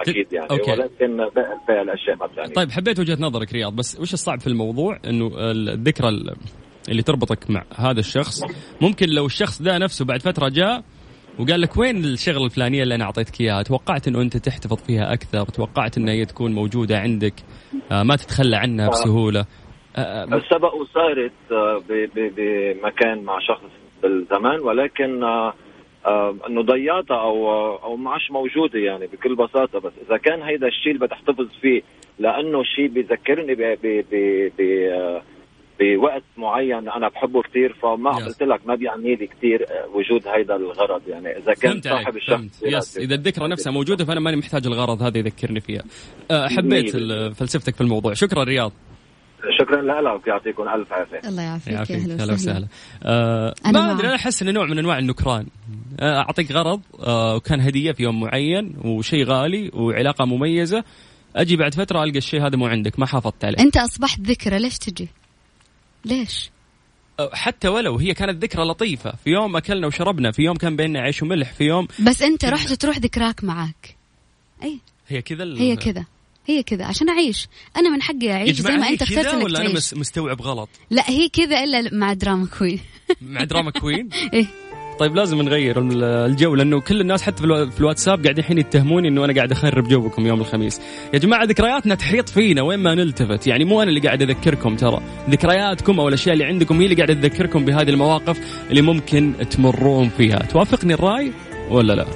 أكيد 0.00 0.32
يعني. 0.32 0.50
okay. 0.50 0.70
ولكن 0.72 1.16
باقي 1.16 1.82
الأشياء 1.82 2.16
ما 2.16 2.26
بتعني 2.26 2.52
طيب 2.52 2.70
حبيت 2.70 3.00
وجهة 3.00 3.16
نظرك 3.20 3.52
رياض 3.52 3.76
بس 3.76 4.00
وش 4.00 4.12
الصعب 4.14 4.40
في 4.40 4.46
الموضوع؟ 4.46 4.98
إنه 5.06 5.30
الذكرى 5.50 6.08
ال- 6.08 6.36
اللي 6.88 7.02
تربطك 7.02 7.50
مع 7.50 7.64
هذا 7.76 8.00
الشخص. 8.00 8.40
ممكن 8.80 9.06
لو 9.08 9.26
الشخص 9.26 9.62
ذا 9.62 9.78
نفسه 9.78 10.04
بعد 10.04 10.22
فترة 10.22 10.48
جاء 10.48 10.84
وقال 11.38 11.60
لك 11.60 11.76
وين 11.76 11.96
الشغلة 12.04 12.44
الفلانية 12.44 12.82
اللي 12.82 12.94
أنا 12.94 13.04
اعطيتك 13.04 13.40
إياها؟ 13.40 13.62
توقعت 13.62 14.08
إنه 14.08 14.20
أنت 14.22 14.36
تحتفظ 14.36 14.76
فيها 14.86 15.12
أكثر 15.12 15.44
توقعت 15.44 15.98
ان 15.98 16.08
هي 16.08 16.24
تكون 16.24 16.52
موجودة 16.52 16.98
عندك 16.98 17.34
آه، 17.92 18.02
ما 18.02 18.16
تتخلى 18.16 18.56
عنها 18.56 18.88
بسهولة. 18.88 19.40
آه، 19.96 20.00
آه، 20.00 20.42
سبق 20.50 20.74
وصارت 20.74 21.32
بمكان 22.36 23.24
مع 23.24 23.38
شخص 23.40 23.70
بالزمان 24.02 24.60
ولكن 24.60 25.24
آه، 25.24 25.54
إنه 26.48 26.62
ضيعتها 26.62 27.16
أو 27.20 27.48
آه، 27.50 27.82
أو 27.84 27.96
ما 27.96 28.10
عادش 28.10 28.30
موجودة 28.30 28.78
يعني 28.78 29.06
بكل 29.06 29.34
بساطة. 29.34 29.78
بس 29.78 29.92
إذا 30.08 30.16
كان 30.16 30.42
هيدا 30.42 30.66
الشيء 30.68 30.92
اللي 30.92 31.06
بتحتفظ 31.06 31.46
فيه 31.60 31.82
لأنه 32.18 32.62
شيء 32.62 32.86
بيذكرني 32.88 33.54
ب 33.54 33.60
ب 33.82 34.04
ب 34.10 34.14
ب 34.58 34.60
آه، 34.92 35.22
بوقت 35.80 36.22
معين 36.36 36.88
أنا 36.88 37.08
بحبه 37.08 37.42
كثير 37.42 37.72
فما 37.82 38.12
Yes. 38.12 38.24
قلت 38.24 38.42
لك 38.42 38.60
ما 38.66 38.74
بيعني 38.74 39.14
لي 39.14 39.26
كثير 39.26 39.62
آه، 39.70 39.86
وجود 39.96 40.28
هيدا 40.28 40.56
الغرض 40.56 41.02
يعني. 41.08 41.28
إذا 41.38 41.52
كان 41.54 41.80
صاحب 41.80 42.16
الشخص 42.16 42.62
يس 42.66 42.98
إذا 42.98 43.14
الذكرى 43.14 43.48
نفسها 43.48 43.70
موجودة 43.72 44.04
فأنا 44.04 44.20
ماني 44.20 44.36
محتاج 44.36 44.66
الغرض 44.66 45.02
هذا 45.02 45.18
يذكرني 45.18 45.60
فيها. 45.60 45.82
آه، 46.30 46.48
حبيت 46.48 46.90
فلسفتك 47.36 47.74
في 47.74 47.80
الموضوع. 47.80 48.14
شكرا 48.14 48.44
رياض. 48.44 48.72
شكرا 49.60 49.82
لك 49.82 50.26
يعطيكم 50.26 50.68
ألف 50.68 50.92
عافية. 50.92 51.28
الله 51.28 51.42
يعافيك. 51.42 51.72
يا 51.72 51.80
أهلا 51.96 52.24
هلا 52.24 52.32
وسهلا. 52.32 52.66
آه 53.04 53.54
أنا 53.66 53.80
ما 53.86 53.92
أدري 53.92 54.06
أنا 54.06 54.14
أحس 54.14 54.42
إنه 54.42 54.50
نوع 54.50 54.66
من 54.66 54.78
أنواع 54.78 54.98
النكران. 54.98 55.46
آه 55.46 55.75
أعطيك 56.00 56.52
غرض 56.52 56.80
آه 57.00 57.34
وكان 57.36 57.60
هدية 57.60 57.92
في 57.92 58.02
يوم 58.02 58.20
معين 58.20 58.74
وشيء 58.84 59.24
غالي 59.24 59.70
وعلاقة 59.74 60.24
مميزة. 60.24 60.84
أجي 61.36 61.56
بعد 61.56 61.74
فترة 61.74 62.04
ألقى 62.04 62.18
الشيء 62.18 62.46
هذا 62.46 62.56
مو 62.56 62.66
عندك 62.66 62.98
ما 62.98 63.06
حافظت 63.06 63.44
عليه. 63.44 63.58
أنت 63.58 63.76
أصبحت 63.76 64.20
ذكرى 64.20 64.58
ليش 64.58 64.78
تجي؟ 64.78 65.08
ليش؟ 66.04 66.50
آه، 67.20 67.30
حتى 67.34 67.68
ولو 67.68 67.96
هي 67.96 68.14
كانت 68.14 68.42
ذكرى 68.44 68.64
لطيفة. 68.64 69.12
في 69.24 69.30
يوم 69.30 69.56
أكلنا 69.56 69.86
وشربنا 69.86 70.30
في 70.32 70.42
يوم 70.42 70.56
كان 70.56 70.76
بيننا 70.76 71.00
عيش 71.00 71.22
وملح 71.22 71.52
في 71.52 71.64
يوم 71.64 71.88
بس 72.06 72.22
أنت 72.22 72.44
رحت 72.44 72.72
تروح 72.72 72.98
ذكراك 72.98 73.44
معك 73.44 73.96
أي. 74.62 74.78
هي 75.08 75.22
كذا 75.22 75.42
ال- 75.42 75.58
هي 75.58 75.76
كذا. 75.76 76.04
هي 76.46 76.62
كذا. 76.62 76.84
عشان 76.84 77.08
أعيش. 77.08 77.48
أنا 77.76 77.90
من 77.90 78.02
حقي 78.02 78.32
أعيش 78.32 78.56
زي 78.60 78.76
ما 78.76 78.88
أنت 78.88 79.02
اخترت 79.02 79.26
إنك 79.26 79.44
ولا 79.44 79.58
أنا 79.58 79.66
تعيش. 79.68 79.76
مس- 79.76 79.94
مستوعب 79.94 80.42
غلط؟ 80.42 80.68
لا 80.90 81.10
هي 81.10 81.28
كذا 81.28 81.64
إلا 81.64 81.94
مع 81.94 82.12
drama 82.12 82.46
queen. 82.58 82.80
مع 83.22 83.44
drama 83.44 83.70
queen؟ 83.80 84.08
إيه. 84.34 84.46
طيب 84.98 85.16
لازم 85.16 85.42
نغير 85.42 85.78
ال- 85.80 86.04
الجو 86.04 86.54
لأنه 86.54 86.80
كل 86.80 87.00
الناس 87.00 87.22
حتى 87.22 87.36
في 87.36 87.44
الوا- 87.44 87.70
في 87.70 87.80
الواتساب 87.80 88.22
قاعدين 88.22 88.44
الحين 88.44 88.58
يتهموني 88.58 89.08
إنه 89.08 89.24
أنا 89.24 89.34
قاعد 89.34 89.52
أخرب 89.52 89.88
جوكم 89.88 90.26
يوم 90.26 90.40
الخميس. 90.40 90.80
يا 91.14 91.18
جماعة 91.18 91.44
ذكرياتنا 91.44 91.94
تحيط 91.94 92.28
فينا 92.28 92.62
وين 92.62 92.78
ما 92.78 92.94
نلتفت، 92.94 93.46
يعني 93.46 93.64
مو 93.64 93.82
أنا 93.82 93.90
اللي 93.90 94.00
قاعد 94.00 94.22
أذكركم 94.22 94.76
ترى، 94.76 95.00
ذكرياتكم 95.30 96.00
أو 96.00 96.08
الأشياء 96.08 96.32
اللي 96.32 96.44
عندكم 96.44 96.78
هي 96.78 96.84
اللي 96.84 96.96
قاعدة 96.96 97.14
تذكركم 97.14 97.64
بهذه 97.64 97.88
المواقف 97.88 98.40
اللي 98.70 98.82
ممكن 98.82 99.32
تمرون 99.50 100.08
فيها، 100.08 100.38
توافقني 100.38 100.94
الرأي 100.94 101.32
ولا 101.70 101.92
لا؟ 101.92 102.06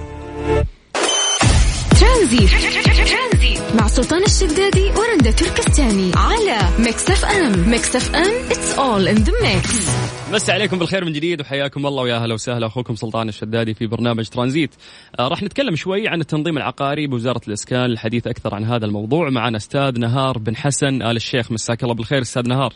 مع 3.78 3.86
سلطان 3.86 4.22
الشدادي 4.22 4.84
ورندا 4.84 5.30
تركستاني 5.30 6.12
على 6.16 6.58
Mix 6.78 7.10
FM 7.10 7.70
Mix 7.70 7.96
FM 7.96 8.50
it's 8.50 8.78
all 8.78 9.08
in 9.08 9.14
the 9.14 9.32
mix 9.42 9.90
مسا 10.32 10.52
عليكم 10.52 10.78
بالخير 10.78 11.04
من 11.04 11.12
جديد 11.12 11.40
وحياكم 11.40 11.86
الله 11.86 12.02
ويا 12.02 12.16
أهلا 12.16 12.34
وسهلا 12.34 12.66
أخوكم 12.66 12.94
سلطان 12.94 13.28
الشدادي 13.28 13.74
في 13.74 13.86
برنامج 13.86 14.28
ترانزيت. 14.28 14.74
آه 15.18 15.28
راح 15.28 15.42
نتكلم 15.42 15.76
شوي 15.76 16.08
عن 16.08 16.20
التنظيم 16.20 16.56
العقاري 16.58 17.06
بوزارة 17.06 17.40
الإسكان 17.48 17.84
الحديث 17.84 18.26
أكثر 18.26 18.54
عن 18.54 18.64
هذا 18.64 18.86
الموضوع 18.86 19.30
معنا 19.30 19.56
أستاذ 19.56 19.98
نهار 19.98 20.38
بن 20.38 20.56
حسن 20.56 21.02
آل 21.02 21.16
الشيخ 21.16 21.52
مساك 21.52 21.82
الله 21.82 21.94
بالخير 21.94 22.20
أستاذ 22.20 22.48
نهار. 22.48 22.72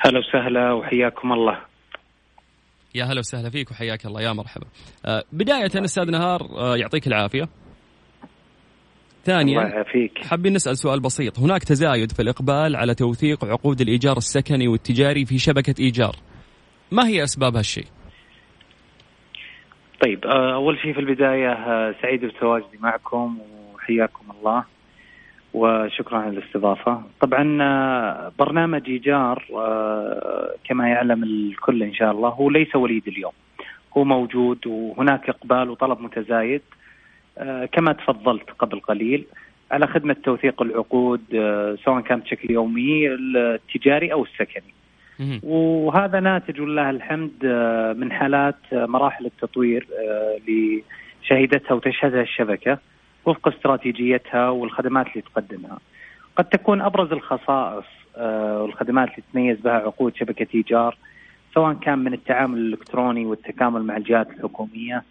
هلا 0.00 0.18
وسهلا 0.18 0.72
وحياكم 0.72 1.32
الله 1.32 1.58
يا 2.94 3.04
هلا 3.04 3.18
وسهلا 3.18 3.50
فيك 3.50 3.70
وحياك 3.70 4.06
الله 4.06 4.22
يا 4.22 4.32
مرحبا. 4.32 4.66
آه 5.06 5.24
بداية 5.32 5.84
أستاذ 5.84 6.10
نهار 6.10 6.40
آه 6.58 6.76
يعطيك 6.76 7.06
العافية. 7.06 7.61
ثانيا 9.24 9.84
حابين 10.30 10.52
نسأل 10.52 10.76
سؤال 10.76 11.00
بسيط، 11.00 11.38
هناك 11.38 11.64
تزايد 11.64 12.12
في 12.12 12.22
الإقبال 12.22 12.76
على 12.76 12.94
توثيق 12.94 13.44
عقود 13.44 13.80
الإيجار 13.80 14.16
السكني 14.16 14.68
والتجاري 14.68 15.24
في 15.24 15.38
شبكة 15.38 15.74
إيجار. 15.80 16.16
ما 16.92 17.06
هي 17.06 17.22
أسباب 17.24 17.56
هالشيء؟ 17.56 17.86
طيب 20.04 20.26
آه، 20.26 20.54
أول 20.54 20.78
شيء 20.78 20.92
في 20.92 21.00
البداية 21.00 21.52
آه، 21.52 21.94
سعيد 22.02 22.24
بتواجدي 22.24 22.78
معكم 22.80 23.38
وحياكم 23.74 24.24
الله 24.38 24.64
وشكرا 25.54 26.18
على 26.18 26.38
الاستضافة. 26.38 27.02
طبعا 27.20 27.58
آه، 27.62 28.32
برنامج 28.38 28.82
إيجار 28.88 29.44
آه، 29.54 30.54
كما 30.64 30.88
يعلم 30.88 31.22
الكل 31.24 31.82
إن 31.82 31.94
شاء 31.94 32.10
الله 32.10 32.28
هو 32.28 32.50
ليس 32.50 32.76
وليد 32.76 33.08
اليوم. 33.08 33.32
هو 33.96 34.04
موجود 34.04 34.66
وهناك 34.66 35.28
إقبال 35.28 35.70
وطلب 35.70 36.00
متزايد. 36.00 36.62
كما 37.72 37.92
تفضلت 37.92 38.50
قبل 38.58 38.80
قليل 38.80 39.24
على 39.70 39.86
خدمة 39.86 40.16
توثيق 40.24 40.62
العقود 40.62 41.20
آه، 41.34 41.76
سواء 41.84 42.00
كان 42.00 42.20
بشكل 42.20 42.50
يومي 42.50 43.08
التجاري 43.08 44.12
أو 44.12 44.24
السكني. 44.24 44.74
وهذا 45.42 46.20
ناتج 46.20 46.60
ولله 46.60 46.90
الحمد 46.90 47.32
آه، 47.44 47.92
من 47.92 48.12
حالات 48.12 48.56
آه، 48.72 48.86
مراحل 48.86 49.26
التطوير 49.26 49.86
آه، 49.92 50.36
اللي 50.36 50.82
شهدتها 51.22 51.74
وتشهدها 51.74 52.22
الشبكة 52.22 52.78
وفق 53.24 53.48
استراتيجيتها 53.48 54.48
والخدمات 54.48 55.06
اللي 55.06 55.22
تقدمها. 55.22 55.78
قد 56.36 56.44
تكون 56.44 56.80
أبرز 56.80 57.12
الخصائص 57.12 57.84
آه، 58.16 58.62
والخدمات 58.62 59.08
اللي 59.08 59.22
تتميز 59.30 59.60
بها 59.60 59.72
عقود 59.72 60.16
شبكة 60.16 60.46
إيجار 60.54 60.96
سواء 61.54 61.74
كان 61.74 61.98
من 61.98 62.12
التعامل 62.14 62.58
الإلكتروني 62.58 63.24
والتكامل 63.26 63.82
مع 63.82 63.96
الجهات 63.96 64.30
الحكومية 64.30 64.96
آه، 64.96 65.02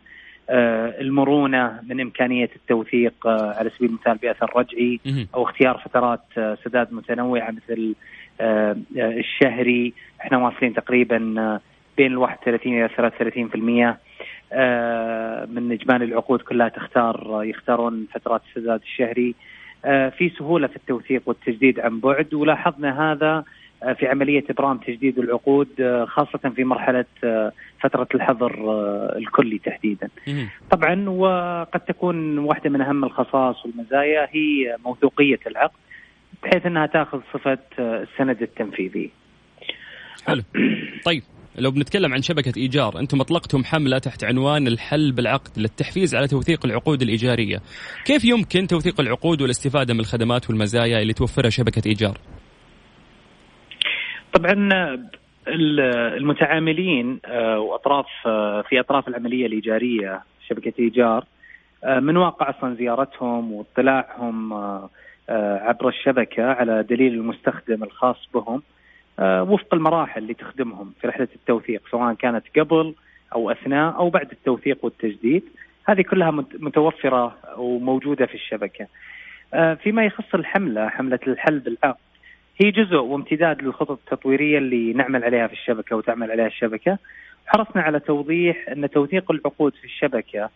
المرونة 1.01 1.79
من 1.89 2.01
إمكانية 2.01 2.49
التوثيق 2.55 3.27
آه، 3.27 3.53
على 3.57 3.69
سبيل 3.77 3.89
المثال 3.89 4.17
باثر 4.17 4.51
رجعي. 4.55 4.99
أو 5.35 5.43
اختيار 5.43 5.77
فترات 5.85 6.21
آه، 6.37 6.57
سداد 6.65 6.93
متنوعة 6.93 7.51
مثل 7.51 7.95
آه، 8.41 8.75
آه، 8.97 9.11
الشهري. 9.19 9.93
إحنا 10.21 10.37
واصلين 10.37 10.73
تقريبا 10.73 11.35
آه، 11.37 11.59
بين 11.97 12.11
ال 12.11 12.17
31 12.17 12.73
إلى 12.73 12.89
33% 12.89 13.97
آه، 14.53 15.45
من 15.45 15.71
إجمالي 15.71 16.05
العقود 16.05 16.41
كلها 16.41 16.69
تختار 16.69 17.41
يختارون 17.43 18.07
فترات 18.13 18.41
السداد 18.49 18.81
الشهري. 18.81 19.35
آه، 19.85 20.09
في 20.09 20.29
سهولة 20.29 20.67
في 20.67 20.75
التوثيق 20.75 21.21
والتجديد 21.25 21.79
عن 21.79 21.99
بعد 21.99 22.33
ولاحظنا 22.33 23.11
هذا 23.11 23.27
آه، 23.27 23.43
في 23.99 24.07
عملية 24.07 24.43
إبرام 24.49 24.77
تجديد 24.77 25.19
العقود 25.19 25.67
آه، 25.79 26.05
خاصة 26.05 26.49
في 26.55 26.63
مرحلة 26.63 27.05
آه، 27.23 27.51
فترة 27.81 28.07
الحظر 28.15 28.69
آه، 28.69 29.17
الكلي 29.17 29.57
تحديدا. 29.57 30.09
طبعا 30.71 31.09
وقد 31.09 31.79
تكون 31.79 32.37
واحدة 32.37 32.69
من 32.69 32.81
أهم 32.81 33.03
الخصائص 33.03 33.65
والمزايا 33.65 34.27
هي 34.31 34.77
موثوقية 34.85 35.39
العقد 35.47 35.79
بحيث 36.43 36.65
إنها 36.65 36.85
تأخذ 36.85 37.19
صفة 37.33 37.59
آه، 37.79 38.03
السند 38.03 38.41
التنفيذي. 38.41 39.11
حلو 40.27 40.43
طيب 41.05 41.23
لو 41.55 41.71
بنتكلم 41.71 42.13
عن 42.13 42.21
شبكة 42.21 42.53
إيجار 42.57 42.99
أنتم 42.99 43.21
أطلقتم 43.21 43.63
حملة 43.63 43.97
تحت 43.97 44.23
عنوان 44.23 44.67
الحل 44.67 45.11
بالعقد 45.11 45.59
للتحفيز 45.59 46.15
على 46.15 46.27
توثيق 46.27 46.65
العقود 46.65 47.01
الإيجارية 47.01 47.61
كيف 48.05 48.25
يمكن 48.25 48.67
توثيق 48.67 48.99
العقود 48.99 49.41
والاستفادة 49.41 49.93
من 49.93 49.99
الخدمات 49.99 50.49
والمزايا 50.49 51.01
اللي 51.01 51.13
توفرها 51.13 51.49
شبكة 51.49 51.81
إيجار 51.85 52.17
طبعا 54.33 54.53
ال- 55.47 55.79
المتعاملين 56.17 57.19
آه، 57.25 57.59
وأطراف 57.59 58.05
آه، 58.25 58.61
في 58.61 58.79
أطراف 58.79 59.07
العملية 59.07 59.45
الإيجارية 59.45 60.21
شبكة 60.49 60.73
إيجار 60.79 61.25
آه، 61.83 61.99
من 61.99 62.17
واقع 62.17 62.49
أصلا 62.49 62.75
زيارتهم 62.75 63.51
واطلاعهم 63.53 64.53
عبر 65.59 65.87
الشبكة 65.87 66.43
على 66.45 66.83
دليل 66.83 67.13
المستخدم 67.13 67.83
الخاص 67.83 68.29
بهم 68.33 68.61
وفق 69.21 69.73
المراحل 69.73 70.21
اللي 70.21 70.33
تخدمهم 70.33 70.93
في 71.01 71.07
رحلة 71.07 71.27
التوثيق 71.35 71.81
سواء 71.91 72.13
كانت 72.13 72.43
قبل 72.59 72.93
أو 73.35 73.51
أثناء 73.51 73.95
أو 73.95 74.09
بعد 74.09 74.31
التوثيق 74.31 74.77
والتجديد 74.85 75.43
هذه 75.87 76.01
كلها 76.01 76.31
مت- 76.31 76.55
متوفرة 76.61 77.35
وموجودة 77.57 78.25
في 78.25 78.33
الشبكة. 78.35 78.87
فيما 79.83 80.05
يخص 80.05 80.33
الحملة 80.35 80.89
حملة 80.89 81.19
الحل 81.27 81.59
بالعقد 81.59 81.97
هي 82.57 82.71
جزء 82.71 82.95
وامتداد 82.95 83.61
للخطط 83.61 83.91
التطويرية 83.91 84.57
اللي 84.57 84.93
نعمل 84.93 85.23
عليها 85.23 85.47
في 85.47 85.53
الشبكة 85.53 85.95
وتعمل 85.95 86.31
عليها 86.31 86.47
الشبكة. 86.47 86.97
حرصنا 87.47 87.81
على 87.81 87.99
توضيح 87.99 88.69
أن 88.69 88.89
توثيق 88.89 89.31
العقود 89.31 89.73
في 89.75 89.85
الشبكة 89.85 90.49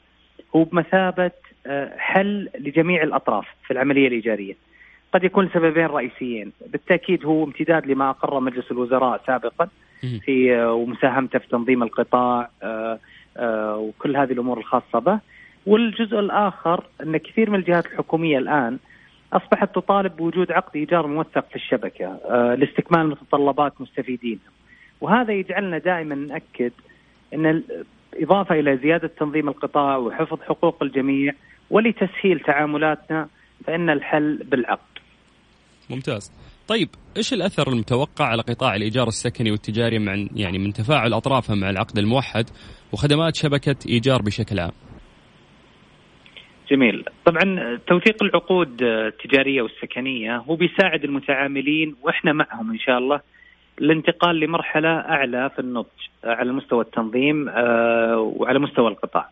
هو 0.55 0.63
بمثابة 0.63 1.31
آه، 1.67 1.97
حل 1.97 2.49
لجميع 2.59 3.03
الأطراف 3.03 3.45
في 3.65 3.71
العملية 3.71 4.07
الإيجارية. 4.07 4.53
قد 5.13 5.23
يكون 5.23 5.45
لسببين 5.45 5.85
رئيسيين، 5.85 6.51
بالتأكيد 6.67 7.25
هو 7.25 7.43
امتداد 7.43 7.85
لما 7.87 8.09
اقره 8.09 8.39
مجلس 8.39 8.71
الوزراء 8.71 9.21
سابقا. 9.27 9.67
في 10.25 10.55
آه، 10.55 10.73
ومساهمته 10.73 11.39
في 11.39 11.47
تنظيم 11.47 11.83
القطاع 11.83 12.49
آه، 12.63 12.99
وكل 13.77 14.17
هذه 14.17 14.31
الأمور 14.31 14.57
الخاصة 14.57 14.99
به. 14.99 15.19
والجزء 15.65 16.19
الآخر 16.19 16.83
أن 17.03 17.17
كثير 17.17 17.49
من 17.49 17.59
الجهات 17.59 17.85
الحكومية 17.85 18.37
الآن 18.37 18.77
أصبحت 19.35 19.75
تطالب 19.75 20.15
بوجود 20.15 20.51
عقد 20.51 20.75
إيجار 20.75 21.07
موثق 21.07 21.45
في 21.49 21.55
الشبكة 21.55 22.05
آه، 22.05 22.55
لاستكمال 22.55 23.09
متطلبات 23.09 23.81
مستفيدينها. 23.81 24.51
وهذا 25.01 25.33
يجعلنا 25.33 25.77
دائما 25.77 26.15
نأكد 26.15 26.71
إن 27.33 27.45
ال- 27.45 27.85
إضافة 28.13 28.55
إلى 28.55 28.77
زيادة 28.77 29.07
تنظيم 29.19 29.49
القطاع 29.49 29.97
وحفظ 29.97 30.37
حقوق 30.41 30.83
الجميع 30.83 31.33
ولتسهيل 31.69 32.39
تعاملاتنا 32.39 33.27
فإن 33.67 33.89
الحل 33.89 34.37
بالعقد. 34.43 34.95
ممتاز 35.89 36.31
طيب 36.67 36.89
إيش 37.17 37.33
الأثر 37.33 37.67
المتوقع 37.67 38.25
على 38.25 38.41
قطاع 38.41 38.75
الإيجار 38.75 39.07
السكني 39.07 39.51
والتجاري 39.51 39.99
مع 39.99 40.25
يعني 40.35 40.57
من 40.59 40.73
تفاعل 40.73 41.13
أطرافه 41.13 41.55
مع 41.55 41.69
العقد 41.69 41.97
الموحد 41.97 42.45
وخدمات 42.93 43.35
شبكة 43.35 43.75
إيجار 43.89 44.21
بشكل 44.21 44.59
عام؟ 44.59 44.71
جميل 46.69 47.05
طبعا 47.25 47.79
توثيق 47.87 48.23
العقود 48.23 48.81
التجارية 48.81 49.61
والسكنية 49.61 50.37
هو 50.37 50.55
بيساعد 50.55 51.03
المتعاملين 51.03 51.95
وإحنا 52.01 52.33
معهم 52.33 52.71
إن 52.71 52.79
شاء 52.79 52.97
الله 52.97 53.21
الانتقال 53.81 54.39
لمرحلة 54.39 54.89
أعلى 54.89 55.49
في 55.49 55.59
النضج 55.59 55.87
على 56.23 56.51
مستوى 56.51 56.83
التنظيم 56.83 57.49
آه، 57.49 58.17
وعلى 58.17 58.59
مستوى 58.59 58.87
القطاع. 58.87 59.29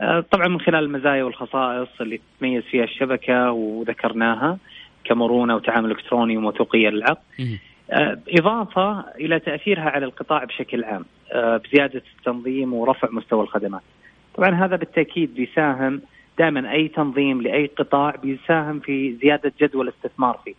آه، 0.00 0.20
طبعا 0.20 0.48
من 0.48 0.60
خلال 0.60 0.84
المزايا 0.84 1.24
والخصائص 1.24 1.88
اللي 2.00 2.20
تتميز 2.36 2.62
فيها 2.62 2.84
الشبكة 2.84 3.50
وذكرناها 3.50 4.58
كمرونه 5.04 5.56
وتعامل 5.56 5.90
إلكتروني 5.90 6.36
وموثوقية 6.36 6.88
للعقد. 6.88 7.22
آه، 7.90 8.18
إضافة 8.28 9.04
إلى 9.20 9.40
تأثيرها 9.40 9.90
على 9.90 10.06
القطاع 10.06 10.44
بشكل 10.44 10.84
عام 10.84 11.04
بزيادة 11.34 12.02
التنظيم 12.18 12.74
ورفع 12.74 13.08
مستوى 13.10 13.42
الخدمات 13.42 13.82
طبعا 14.34 14.50
هذا 14.50 14.76
بالتأكيد 14.76 15.34
بيساهم 15.34 16.00
دائما 16.38 16.72
أي 16.72 16.88
تنظيم 16.88 17.42
لأي 17.42 17.66
قطاع 17.66 18.16
بيساهم 18.16 18.80
في 18.80 19.16
زيادة 19.22 19.52
جدوى 19.60 19.82
الاستثمار 19.82 20.40
فيه. 20.44 20.54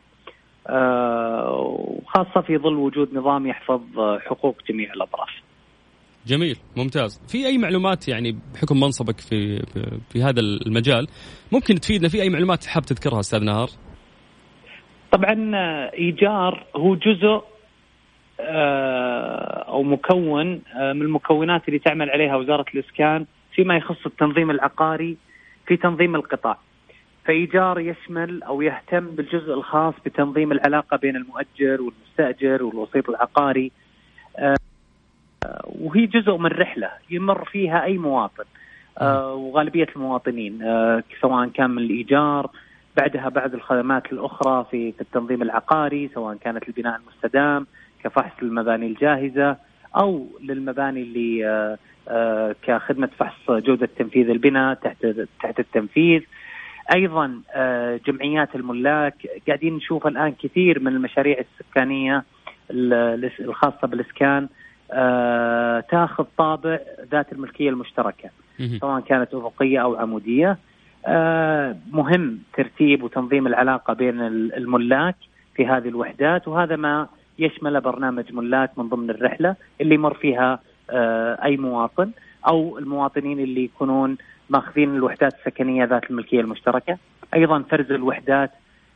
آه، 0.67 1.51
وخاصة 1.51 2.41
في 2.41 2.57
ظل 2.57 2.75
وجود 2.75 3.13
نظام 3.13 3.47
يحفظ 3.47 3.81
حقوق 4.25 4.55
جميع 4.69 4.93
الأطراف. 4.93 5.29
جميل 6.27 6.57
ممتاز. 6.77 7.21
في 7.27 7.45
أي 7.45 7.57
معلومات 7.57 8.07
يعني 8.07 8.37
بحكم 8.53 8.79
منصبك 8.79 9.19
في 9.19 9.59
في, 10.09 10.23
هذا 10.23 10.39
المجال 10.39 11.07
ممكن 11.51 11.75
تفيدنا 11.75 12.09
في 12.09 12.21
أي 12.21 12.29
معلومات 12.29 12.65
حاب 12.65 12.83
تذكرها 12.83 13.19
أستاذ 13.19 13.43
نهار؟ 13.43 13.69
طبعا 15.11 15.51
آه، 15.55 15.91
إيجار 15.93 16.65
هو 16.75 16.95
جزء 16.95 17.43
آه، 18.39 19.65
أو 19.67 19.83
مكون 19.83 20.47
من 20.75 21.01
المكونات 21.01 21.67
اللي 21.67 21.79
تعمل 21.79 22.09
عليها 22.09 22.35
وزارة 22.35 22.65
الإسكان 22.73 23.25
فيما 23.55 23.77
يخص 23.77 24.05
التنظيم 24.05 24.51
العقاري 24.51 25.17
في 25.69 25.77
تنظيم 25.77 26.15
القطاع. 26.15 26.57
فإيجار 27.25 27.79
يشمل 27.79 28.43
أو 28.43 28.61
يهتم 28.61 29.05
بالجزء 29.05 29.53
الخاص 29.53 29.93
بتنظيم 30.05 30.51
العلاقة 30.51 30.97
بين 30.97 31.15
المؤجر 31.15 31.81
والمستأجر 31.81 32.63
والوسيط 32.63 33.09
العقاري 33.09 33.71
آه، 34.37 34.55
وهي 35.65 36.05
جزء 36.05 36.37
من 36.37 36.45
رحلة 36.45 36.89
يمر 37.09 37.45
فيها 37.45 37.83
أي 37.83 37.97
مواطن 37.97 38.43
آه، 38.97 39.33
وغالبية 39.33 39.87
المواطنين 39.95 40.61
آه، 40.63 41.03
سواء 41.21 41.47
كان 41.47 41.69
من 41.69 41.83
الإيجار 41.83 42.49
بعدها 42.97 43.29
بعد 43.29 43.53
الخدمات 43.53 44.13
الأخرى 44.13 44.65
في 44.71 44.93
التنظيم 45.01 45.41
العقاري 45.41 46.09
سواء 46.13 46.35
كانت 46.35 46.67
البناء 46.67 46.99
المستدام 46.99 47.67
كفحص 48.03 48.33
المباني 48.41 48.87
الجاهزة 48.87 49.57
أو 49.95 50.27
للمباني 50.43 51.01
اللي 51.01 51.47
آه، 51.47 51.77
آه، 52.07 52.55
كخدمة 52.63 53.09
فحص 53.17 53.51
جودة 53.51 53.89
تنفيذ 53.97 54.29
البناء 54.29 54.73
تحت 54.73 55.05
تحت 55.43 55.59
التنفيذ. 55.59 56.21
أيضا 56.95 57.41
آه، 57.53 57.99
جمعيات 58.07 58.55
الملاك. 58.55 59.15
قاعدين 59.47 59.75
نشوف 59.75 60.07
الآن 60.07 60.31
كثير 60.43 60.79
من 60.79 60.87
المشاريع 60.87 61.37
السكانية 61.39 62.23
ال- 62.71 63.31
الخاصة 63.39 63.87
بالإسكان. 63.87 64.47
تأخذ 65.89 66.25
طابع 66.37 66.79
ذات 67.11 67.31
الملكية 67.33 67.69
المشتركة. 67.69 68.29
سواء 68.79 68.99
كانت 69.01 69.33
افقيه 69.33 69.79
أو 69.79 69.95
عمودية. 69.95 70.57
مهم 71.91 72.39
ترتيب 72.53 73.03
وتنظيم 73.03 73.47
العلاقة 73.47 73.93
بين 73.93 74.21
ال- 74.21 74.55
الملاك 74.55 75.15
في 75.55 75.65
هذه 75.67 75.87
الوحدات 75.87 76.47
وهذا 76.47 76.75
ما 76.75 77.07
يشمل 77.39 77.81
برنامج 77.81 78.33
ملاك 78.33 78.79
من 78.79 78.89
ضمن 78.89 79.09
الرحلة 79.09 79.55
اللي 79.81 79.95
يمر 79.95 80.13
فيها 80.13 80.59
آه، 80.89 81.43
أي 81.43 81.57
مواطن 81.57 82.11
أو 82.47 82.77
المواطنين 82.77 83.39
اللي 83.39 83.63
يكونون 83.63 84.17
ماخذين 84.49 84.95
الوحدات 84.95 85.33
السكنية 85.33 85.85
ذات 85.85 86.09
الملكية 86.09 86.41
المشتركة. 86.41 86.97
أيضا 87.33 87.63
فرز 87.71 87.91
الوحدات 87.91 88.51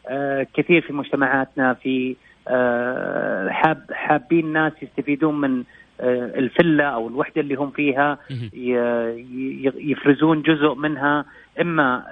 آه، 0.08 0.48
كثير 0.54 0.82
في 0.82 0.94
مجتمعاتنا 0.94 1.74
في 1.74 2.16
آه، 2.48 3.50
حاب 3.50 3.86
حابين 3.92 4.46
الناس 4.46 4.74
يستفيدون 4.82 5.42
من 5.42 5.64
الفلة 6.00 6.84
أو 6.84 7.08
الوحدة 7.08 7.42
اللي 7.42 7.56
هم 7.56 7.72
فيها 7.72 8.18
يفرزون 9.78 10.42
جزء 10.42 10.74
منها. 10.74 11.26
إما 11.62 12.04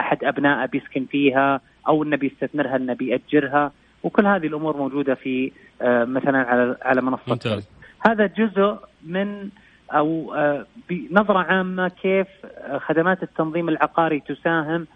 أحد 0.00 0.24
ابنائه 0.24 0.66
بيسكن 0.66 1.06
فيها 1.10 1.60
أو 1.88 2.02
انه 2.02 2.16
بيستثمرها 2.16 2.76
انه 2.76 2.92
بيأجرها 2.92 3.72
وكل 4.04 4.26
هذه 4.26 4.46
الأمور 4.46 4.76
موجودة 4.76 5.14
في 5.14 5.52
آه، 5.82 6.04
مثلا 6.04 6.38
على 6.38 6.76
على 6.82 7.02
منصة 7.02 7.22
ممتاز. 7.28 7.68
هذا 8.00 8.26
جزء 8.26 8.78
من 9.06 9.48
أو 9.92 10.34
آه، 10.34 10.66
بنظره 10.88 11.38
عامة 11.38 11.88
كيف 11.88 12.26
آه، 12.44 12.78
خدمات 12.78 13.22
التنظيم 13.22 13.68
العقاري 13.68 14.20
تساهم 14.20 14.86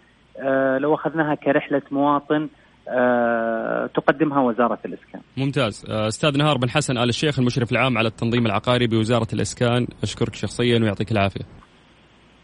لو 0.79 0.95
أخذناها 0.95 1.35
كرحلة 1.35 1.81
مواطن 1.91 2.47
تقدمها 3.93 4.41
وزارة 4.41 4.79
الإسكان. 4.85 5.21
ممتاز. 5.37 5.85
أستاذ 5.89 6.37
نهار 6.37 6.57
بن 6.57 6.69
حسن 6.69 6.97
آل 6.97 7.09
الشيخ 7.09 7.39
المشرف 7.39 7.71
العام 7.71 7.97
على 7.97 8.07
التنظيم 8.07 8.45
العقاري 8.45 8.87
بوزارة 8.87 9.27
الإسكان. 9.33 9.87
أشكرك 10.03 10.35
شخصيا 10.35 10.79
ويعطيك 10.79 11.11
العافية. 11.11 11.45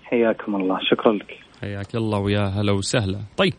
حياكم 0.03 0.55
الله، 0.55 0.79
شكرا 0.81 1.13
لك. 1.13 1.39
حياك 1.61 1.95
الله 1.95 2.19
ويا 2.19 2.45
هلا 2.45 2.71
وسهلا. 2.71 3.19
طيب 3.37 3.53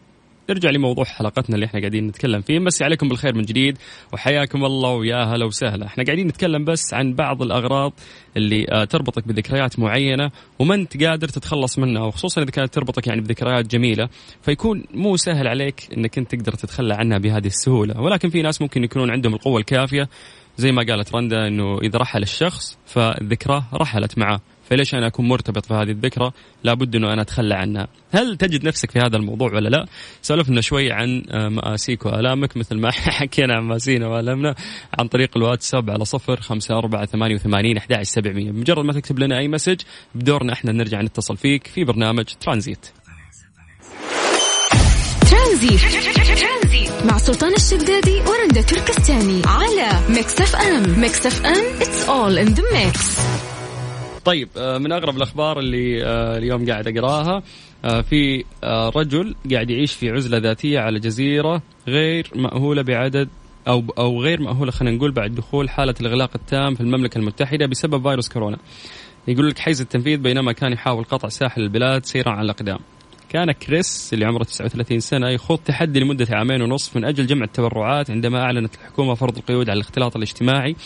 نرجع 0.50 0.70
لموضوع 0.70 1.04
حلقتنا 1.04 1.54
اللي 1.54 1.66
إحنا 1.66 1.80
قاعدين 1.80 2.06
نتكلم 2.06 2.40
فيه. 2.40 2.58
مسي 2.58 2.84
عليكم 2.84 3.08
بالخير 3.08 3.34
من 3.34 3.42
جديد 3.42 3.78
وحياكم 4.12 4.64
الله 4.64 4.90
ويا 4.90 5.24
هلا 5.24 5.44
وسهلا. 5.44 5.86
إحنا 5.86 6.04
قاعدين 6.04 6.26
نتكلم 6.26 6.64
بس 6.64 6.94
عن 6.94 7.14
بعض 7.14 7.42
الأغراض 7.42 7.92
اللي 8.36 8.66
آه، 8.70 8.84
تربطك 8.84 9.28
بذكريات 9.28 9.78
معينة 9.78 10.30
وما 10.58 10.74
انت 10.74 11.04
قادر 11.04 11.28
تتخلص 11.28 11.78
منها 11.78 12.02
وخصوصا 12.02 12.42
إذا 12.42 12.50
كانت 12.50 12.74
تربطك 12.74 13.06
يعني 13.06 13.20
بذكريات 13.20 13.66
جميلة 13.66 14.08
فيكون 14.42 14.84
مو 14.94 15.16
سهل 15.16 15.48
عليك 15.48 15.88
إنك 15.96 16.18
انت 16.18 16.34
تقدر 16.34 16.52
تتخلى 16.52 16.94
عنها 16.94 17.18
بهذه 17.18 17.46
السهولة. 17.46 18.00
ولكن 18.00 18.28
في 18.28 18.42
ناس 18.42 18.62
ممكن 18.62 18.84
يكونون 18.84 19.10
عندهم 19.10 19.34
القوة 19.34 19.60
الكافية 19.60 20.08
زي 20.56 20.72
ما 20.72 20.84
قالت 20.88 21.14
رندا 21.14 21.46
إنه 21.46 21.78
إذا 21.78 21.98
رحل 21.98 22.22
الشخص 22.22 22.78
فالذكرى 22.86 23.62
رحلت 23.74 24.18
معه. 24.18 24.40
فليش 24.70 24.94
أنا 24.94 25.06
أكون 25.06 25.28
مرتبط 25.28 25.68
بهذه 25.68 25.90
الذكرى 25.90 26.32
لابد 26.64 26.96
إنه 26.96 27.12
أنا 27.12 27.22
أتخلى 27.22 27.54
عنها. 27.54 27.88
هل 28.12 28.36
تجد 28.36 28.64
نفسك 28.64 28.90
في 28.90 28.98
هذا 28.98 29.16
الموضوع 29.16 29.54
ولا 29.54 29.68
لا؟ 29.68 29.86
سولفنا 30.22 30.60
شوي 30.60 30.92
عن 30.92 31.22
آه، 31.30 31.48
مآسيك 31.48 32.06
وآلامك 32.06 32.56
مثل 32.56 32.76
ما 32.76 32.90
حكينا 33.18 33.54
عن 33.56 33.62
مآسينا 33.62 34.06
وآلامنا 34.06 34.54
عن 34.98 35.08
طريق 35.08 35.36
الواتساب 35.36 35.90
على 35.90 36.04
صفر 36.04 36.40
خمسة 36.40 36.78
أربعة 36.78 37.06
ثمانية 37.06 37.34
وثمانين 37.34 37.76
أحد 37.76 38.02
سبعمية. 38.02 38.50
مجرد 38.50 38.84
ما 38.84 38.92
تكتب 38.92 39.18
لنا 39.18 39.38
أي 39.38 39.48
message 39.48 39.80
بدورنا 40.14 40.52
إحنا 40.52 40.72
نرجع 40.72 41.00
نتصل 41.00 41.36
فيك 41.36 41.66
في 41.66 41.84
برنامج 41.84 42.24
ترانزيت. 42.40 42.86
ترانزيت. 45.30 45.80
مع 47.04 47.18
سلطان 47.18 47.54
الشدادي 47.54 48.20
ورندا 48.20 48.62
تركستاني 48.62 49.42
على 49.46 50.00
Mix 50.08 50.40
FM. 50.40 51.00
Mix 51.00 51.26
FM 51.26 51.64
it's 51.80 52.08
all 52.08 52.38
in 52.38 52.46
the 52.46 52.62
mix 52.72 53.35
طيب 54.26 54.48
آه، 54.56 54.78
من 54.78 54.92
أغرب 54.92 55.16
الأخبار 55.16 55.58
اللي 55.58 56.04
آه، 56.04 56.38
اليوم 56.38 56.70
قاعد 56.70 56.88
أقراها 56.88 57.42
آه، 57.84 58.00
في 58.00 58.44
رجل 58.96 59.34
قاعد 59.52 59.70
يعيش 59.70 59.92
في 59.92 60.10
عزلة 60.10 60.38
ذاتية 60.38 60.80
على 60.80 60.98
جزيرة 61.00 61.62
غير 61.88 62.30
مأهولة 62.34 62.82
بعدد 62.82 63.28
أو 63.68 63.84
أو 63.98 64.22
غير 64.22 64.40
مأهولة 64.42 64.70
خلينا 64.70 64.96
نقول 64.96 65.12
بعد 65.12 65.34
دخول 65.34 65.70
حالة 65.70 65.94
الإغلاق 66.00 66.30
التام 66.34 66.74
في 66.74 66.80
المملكة 66.80 67.18
المتحدة 67.18 67.66
بسبب 67.66 68.02
فيروس 68.02 68.28
كورونا. 68.28 68.58
يقول 69.28 69.48
لك 69.48 69.58
حيز 69.58 69.80
التنفيذ 69.80 70.18
بينما 70.18 70.52
كان 70.52 70.72
يحاول 70.72 71.04
قطع 71.04 71.28
ساحل 71.28 71.62
البلاد 71.62 72.04
سيرا 72.04 72.30
على 72.30 72.42
الأقدام. 72.42 72.78
كان 73.36 73.52
كريس 73.52 74.10
اللي 74.12 74.24
عمره 74.24 74.44
39 74.44 75.00
سنة 75.00 75.28
يخوض 75.28 75.58
تحدي 75.58 76.00
لمدة 76.00 76.26
عامين 76.30 76.62
ونصف 76.62 76.96
من 76.96 77.04
أجل 77.04 77.26
جمع 77.26 77.44
التبرعات 77.44 78.10
عندما 78.10 78.42
أعلنت 78.42 78.74
الحكومة 78.74 79.14
فرض 79.14 79.36
القيود 79.36 79.70
على 79.70 79.76
الاختلاط 79.76 80.16
الاجتماعي 80.16 80.76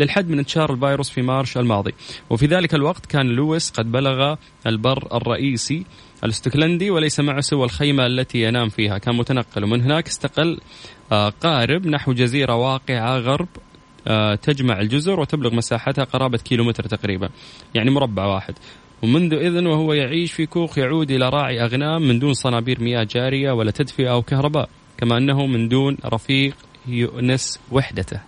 للحد 0.00 0.28
من 0.28 0.38
انتشار 0.38 0.72
الفيروس 0.72 1.10
في 1.10 1.22
مارش 1.22 1.58
الماضي. 1.58 1.94
وفي 2.30 2.46
ذلك 2.46 2.74
الوقت 2.74 3.06
كان 3.06 3.26
لويس 3.26 3.70
قد 3.70 3.92
بلغ 3.92 4.34
البر 4.66 5.16
الرئيسي 5.16 5.84
الاستوكلندي 6.24 6.90
وليس 6.90 7.20
معه 7.20 7.40
سوى 7.40 7.64
الخيمة 7.64 8.06
التي 8.06 8.42
ينام 8.42 8.68
فيها. 8.68 8.98
كان 8.98 9.16
متنقل. 9.16 9.64
ومن 9.64 9.82
هناك 9.82 10.06
استقل 10.06 10.60
آه، 11.12 11.28
قارب 11.28 11.86
نحو 11.86 12.12
جزيرة 12.12 12.54
واقعة 12.54 13.18
غرب 13.18 13.48
آه، 14.06 14.34
تجمع 14.34 14.80
الجزر 14.80 15.20
وتبلغ 15.20 15.54
مساحتها 15.54 16.04
قرابة 16.04 16.38
كيلومتر 16.38 16.84
تقريبا. 16.84 17.28
يعني 17.74 17.90
مربع 17.90 18.26
واحد. 18.26 18.54
ومنذ 19.02 19.34
إذن 19.34 19.66
وهو 19.66 19.92
يعيش 19.92 20.32
في 20.32 20.46
كوخ 20.46 20.78
يعود 20.78 21.10
إلى 21.10 21.28
راعي 21.28 21.64
أغنام 21.64 22.02
من 22.02 22.18
دون 22.18 22.34
صنابير 22.34 22.80
مياه 22.80 23.04
جارية 23.04 23.52
ولا 23.52 23.70
تدفئة 23.70 24.10
أو 24.10 24.22
كهرباء 24.22 24.68
كما 24.98 25.18
أنه 25.18 25.46
من 25.46 25.68
دون 25.68 25.96
رفيق 26.04 26.56
يؤنس 26.86 27.60
وحدته. 27.72 28.20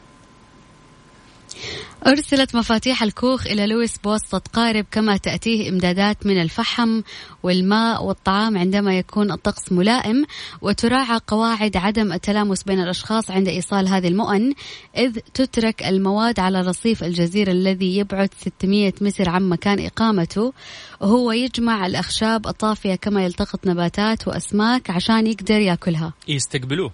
أرسلت 2.08 2.56
مفاتيح 2.56 3.02
الكوخ 3.02 3.46
إلى 3.46 3.66
لويس 3.66 3.98
بواسطة 3.98 4.42
قارب 4.52 4.86
كما 4.90 5.16
تأتيه 5.16 5.68
إمدادات 5.68 6.26
من 6.26 6.42
الفحم 6.42 7.02
والماء 7.42 8.04
والطعام 8.04 8.58
عندما 8.58 8.98
يكون 8.98 9.32
الطقس 9.32 9.72
ملائم 9.72 10.24
وتراعى 10.62 11.20
قواعد 11.26 11.76
عدم 11.76 12.12
التلامس 12.12 12.62
بين 12.62 12.80
الأشخاص 12.80 13.30
عند 13.30 13.48
إيصال 13.48 13.88
هذه 13.88 14.08
المؤن 14.08 14.52
إذ 14.96 15.18
تترك 15.34 15.82
المواد 15.82 16.40
على 16.40 16.60
رصيف 16.60 17.04
الجزيرة 17.04 17.52
الذي 17.52 17.96
يبعد 17.96 18.30
600 18.38 18.92
متر 19.00 19.28
عن 19.28 19.48
مكان 19.48 19.86
إقامته. 19.86 20.52
وهو 21.00 21.32
يجمع 21.32 21.86
الأخشاب 21.86 22.46
الطافية 22.46 22.94
كما 22.94 23.24
يلتقط 23.24 23.66
نباتات 23.66 24.28
وأسماك 24.28 24.90
عشان 24.90 25.26
يقدر 25.26 25.60
يأكلها. 25.60 26.12
يستقبلوه. 26.28 26.92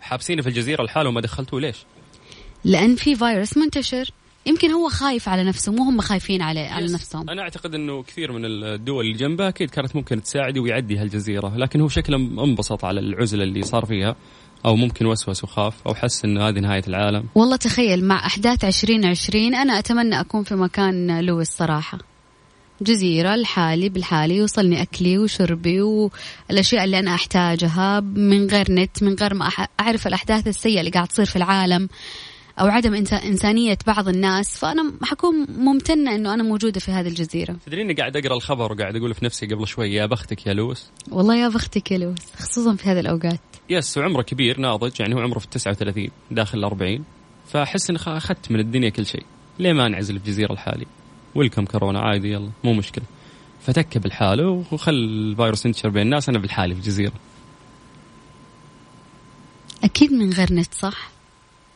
حابسينه 0.00 0.42
في 0.42 0.48
الجزيرة 0.48 0.82
لحاله 0.82 1.08
وما 1.08 1.20
دخلتوه 1.20 1.60
ليش؟ 1.60 1.76
لأن 2.64 2.94
في 2.96 3.14
فيروس 3.14 3.56
منتشر. 3.56 4.10
يمكن 4.46 4.70
هو 4.70 4.88
خايف 4.88 5.28
على 5.28 5.44
نفسه 5.44 5.72
مو 5.72 5.82
هم 5.82 6.00
خايفين 6.00 6.42
عليه 6.42 6.68
على 6.68 6.84
يس. 6.84 6.94
نفسهم. 6.94 7.30
أنا 7.30 7.42
أعتقد 7.42 7.74
إنه 7.74 8.02
كثير 8.02 8.32
من 8.32 8.44
الدول 8.44 9.04
اللي 9.04 9.16
جنبها 9.18 9.48
أكيد 9.48 9.70
كانت 9.70 9.96
ممكن 9.96 10.22
تساعده 10.22 10.60
ويعدي 10.60 10.98
هالجزيرة 10.98 11.56
لكن 11.56 11.80
هو 11.80 11.88
شكله 11.88 12.16
انبسط 12.16 12.84
على 12.84 13.00
العزلة 13.00 13.44
اللي 13.44 13.62
صار 13.62 13.84
فيها 13.86 14.16
أو 14.64 14.76
ممكن 14.76 15.06
وسوس 15.06 15.44
وخاف 15.44 15.74
أو 15.86 15.94
حس 15.94 16.24
إنه 16.24 16.48
هذه 16.48 16.58
نهاية 16.58 16.82
العالم. 16.88 17.24
والله 17.34 17.56
تخيل 17.56 18.04
مع 18.04 18.26
أحداث 18.26 18.64
2020 18.64 19.54
أنا 19.54 19.78
أتمنى 19.78 20.20
أكون 20.20 20.42
في 20.42 20.54
مكان 20.54 21.20
لويس 21.20 21.48
صراحة. 21.48 21.98
جزيرة 22.80 23.36
لحالي 23.36 23.88
بالحالي 23.88 24.36
يوصلني 24.36 24.82
أكلي 24.82 25.18
وشربي 25.18 25.80
والأشياء 25.82 26.84
اللي 26.84 26.98
أنا 26.98 27.14
أحتاجها 27.14 28.00
من 28.00 28.46
غير 28.46 28.72
نت 28.72 29.02
من 29.02 29.14
غير 29.14 29.34
ما 29.34 29.50
أعرف 29.80 30.06
الأحداث 30.06 30.46
السيئة 30.46 30.80
اللي 30.80 30.90
قاعد 30.90 31.08
تصير 31.08 31.24
في 31.24 31.36
العالم. 31.36 31.88
أو 32.60 32.66
عدم 32.66 32.94
إنسانية 33.24 33.78
بعض 33.86 34.08
الناس 34.08 34.58
فأنا 34.58 34.92
حكون 35.02 35.46
ممتنة 35.58 36.14
أنه 36.14 36.34
أنا 36.34 36.42
موجودة 36.42 36.80
في 36.80 36.90
هذه 36.90 37.08
الجزيرة. 37.08 37.56
تدرين 37.66 37.94
قاعد 37.94 38.16
أقرأ 38.16 38.34
الخبر 38.34 38.72
وقاعد 38.72 38.96
أقول 38.96 39.14
في 39.14 39.24
نفسي 39.24 39.46
قبل 39.46 39.66
شوي 39.66 39.92
يا 39.92 40.06
بختك 40.06 40.46
يا 40.46 40.52
لويس. 40.52 40.90
والله 41.10 41.36
يا 41.36 41.48
بختك 41.48 41.90
يا 41.90 41.98
لويس 41.98 42.32
خصوصا 42.38 42.74
في 42.74 42.88
هذه 42.88 43.00
الأوقات. 43.00 43.40
يس 43.70 43.98
وعمره 43.98 44.22
كبير 44.22 44.60
ناضج 44.60 45.00
يعني 45.00 45.14
هو 45.14 45.18
عمره 45.18 45.38
في 45.38 45.44
ال 45.44 45.50
39 45.50 46.08
داخل 46.30 46.58
ال 46.58 46.64
40 46.64 47.04
فأحس 47.48 47.90
إني 47.90 47.98
أخذت 48.06 48.50
من 48.50 48.60
الدنيا 48.60 48.88
كل 48.88 49.06
شيء. 49.06 49.24
ليه 49.58 49.72
ما 49.72 49.86
انعزل 49.86 50.18
في 50.20 50.30
جزيره 50.30 50.52
لحالي 50.52 50.86
ويلكم 51.34 51.64
كورونا 51.64 52.00
عادي 52.00 52.32
يلا 52.32 52.50
مو 52.64 52.72
مشكلة. 52.72 53.04
فتك 53.66 53.98
بالحالة 53.98 54.64
وخل 54.72 54.92
الفيروس 54.94 55.66
ينتشر 55.66 55.88
بين 55.88 56.02
الناس 56.02 56.28
أنا 56.28 56.38
بالحالي 56.38 56.74
في 56.74 56.80
جزيره 56.80 57.12
أكيد 59.84 60.12
من 60.12 60.32
غير 60.32 60.52
نت 60.52 60.74
صح؟ 60.74 61.15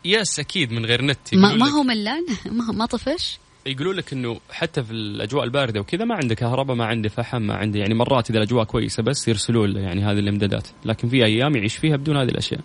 يس 0.04 0.38
أكيد 0.38 0.72
من 0.72 0.86
غير 0.86 1.04
نت. 1.04 1.34
ما, 1.34 1.54
ما 1.54 1.68
هو 1.68 1.82
ملان؟ 1.82 2.26
ما, 2.58 2.72
ما 2.72 2.86
طفش؟ 2.86 3.38
يقولوا 3.66 3.94
لك 3.94 4.12
إنه 4.12 4.40
حتى 4.50 4.82
في 4.82 4.90
الأجواء 4.90 5.44
الباردة 5.44 5.80
وكذا 5.80 6.04
ما 6.04 6.14
عنده 6.14 6.34
كهرباء 6.34 6.76
ما 6.76 6.84
عنده 6.84 7.08
فحم 7.08 7.42
ما 7.42 7.54
عنده 7.54 7.78
يعني 7.78 7.94
مرات 7.94 8.30
إذا 8.30 8.38
الأجواء 8.38 8.64
كويسة 8.64 9.02
بس 9.02 9.28
يرسلوا 9.28 9.66
له 9.66 9.80
يعني 9.80 10.04
هذه 10.04 10.18
الإمدادات. 10.18 10.68
لكن 10.84 11.08
في 11.08 11.24
أيام 11.24 11.56
يعيش 11.56 11.76
فيها 11.76 11.96
بدون 11.96 12.16
هذه 12.16 12.28
الأشياء. 12.28 12.60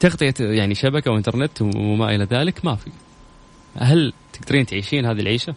تغطية 0.00 0.34
يعني 0.40 0.74
شبكة 0.74 1.10
وإنترنت 1.10 1.62
وما 1.62 2.14
إلى 2.14 2.24
ذلك 2.24 2.64
ما 2.64 2.74
في. 2.74 2.90
هل 3.76 4.12
تقدرين 4.32 4.66
تعيشين 4.66 5.06
هذه 5.06 5.20
العيشة؟ 5.20 5.54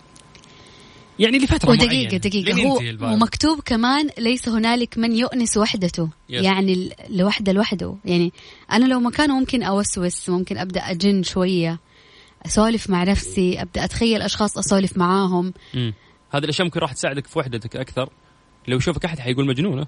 يعني 1.20 1.38
لفترة 1.38 1.70
ودقيقة 1.72 1.94
معينة 1.94 2.18
دقيقة 2.18 2.56
لين 2.56 2.68
هو. 2.68 3.14
ومكتوب 3.14 3.60
كمان 3.66 4.10
ليس 4.18 4.50
هنالك 4.50 4.98
من 4.98 5.16
يؤنس 5.16 5.58
وحدته 5.58 6.10
يس. 6.30 6.44
يعني 6.44 6.90
لوحده 7.10 7.52
لوحده 7.52 7.96
يعني 8.06 8.34
أنا 8.72 8.86
لو 8.86 9.00
مكانه 9.00 9.40
ممكن 9.40 9.64
أوسوس 9.64 10.30
ممكن 10.30 10.58
أبدأ 10.58 10.82
أجن 10.82 11.24
شوية 11.24 11.80
أسولف 12.46 12.90
مع 12.90 13.04
نفسي 13.04 13.62
أبدأ 13.62 13.84
أتخيل 13.84 14.22
أشخاص 14.22 14.58
أسولف 14.58 14.98
معاهم 14.98 15.54
مم. 15.74 15.94
هذه 16.32 16.44
الأشياء 16.44 16.66
ممكن 16.66 16.80
راح 16.80 16.94
تساعدك 16.94 17.28
في 17.28 17.40
وحدتك 17.40 17.76
أكثر 17.76 18.10
لو 18.68 18.78
يشوفك 18.78 19.06
أحد 19.06 19.20
حيقول 19.20 19.48
مجنونة 19.48 19.88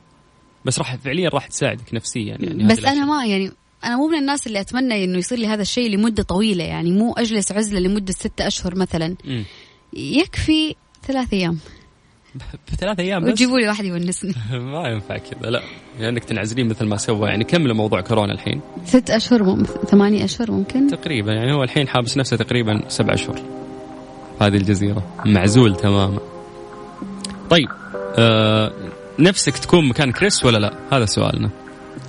بس 0.65 0.79
راح 0.79 0.95
فعليا 0.95 1.29
راح 1.29 1.47
تساعدك 1.47 1.93
نفسيا 1.93 2.37
يعني 2.39 2.63
بس 2.63 2.79
أنا 2.79 2.91
الأشياء. 2.91 3.05
ما 3.05 3.25
يعني 3.25 3.51
أنا 3.83 3.97
مو 3.97 4.07
من 4.07 4.17
الناس 4.17 4.47
اللي 4.47 4.59
أتمنى 4.59 5.03
إنه 5.03 5.17
يصير 5.17 5.37
لي 5.37 5.47
هذا 5.47 5.61
الشيء 5.61 5.89
لمدة 5.89 6.23
طويلة 6.23 6.63
يعني 6.63 6.91
مو 6.91 7.13
أجلس 7.13 7.51
عزلة 7.51 7.79
لمدة 7.79 8.13
ستة 8.13 8.47
أشهر 8.47 8.75
مثلا 8.75 9.15
مم. 9.25 9.45
يكفي 9.93 10.75
ثلاث 11.07 11.33
أيام. 11.33 11.57
في 12.65 12.75
ثلاث 12.81 12.99
أيام 12.99 13.23
بس؟ 13.23 13.29
وتجيبوا 13.31 13.59
لي 13.59 13.67
واحد 13.67 13.85
يونسني. 13.85 14.33
ما 14.73 14.87
ينفع 14.89 15.17
كذا 15.17 15.49
لا. 15.49 15.61
لأنك 15.99 16.23
تنعزلين 16.23 16.67
مثل 16.69 16.85
ما 16.85 16.97
سوى 16.97 17.29
يعني 17.29 17.43
كملوا 17.43 17.75
موضوع 17.75 18.01
كورونا 18.01 18.33
الحين. 18.33 18.61
ست 18.85 19.09
أشهر 19.09 19.43
مم... 19.43 19.63
ثمانية 19.63 20.25
أشهر 20.25 20.51
ممكن؟ 20.51 20.87
تقريبا 20.87 21.33
يعني 21.33 21.53
هو 21.53 21.63
الحين 21.63 21.87
حابس 21.87 22.17
نفسه 22.17 22.37
تقريبا 22.37 22.81
سبع 22.87 23.13
أشهر. 23.13 23.41
هذه 24.41 24.57
الجزيرة. 24.57 25.03
معزول 25.25 25.75
تماما. 25.75 26.19
طيب 27.49 27.69
آه 28.17 28.71
نفسك 29.19 29.57
تكون 29.57 29.89
مكان 29.89 30.11
كريس 30.11 30.45
ولا 30.45 30.57
لا؟ 30.57 30.73
هذا 30.91 31.05
سؤالنا. 31.05 31.49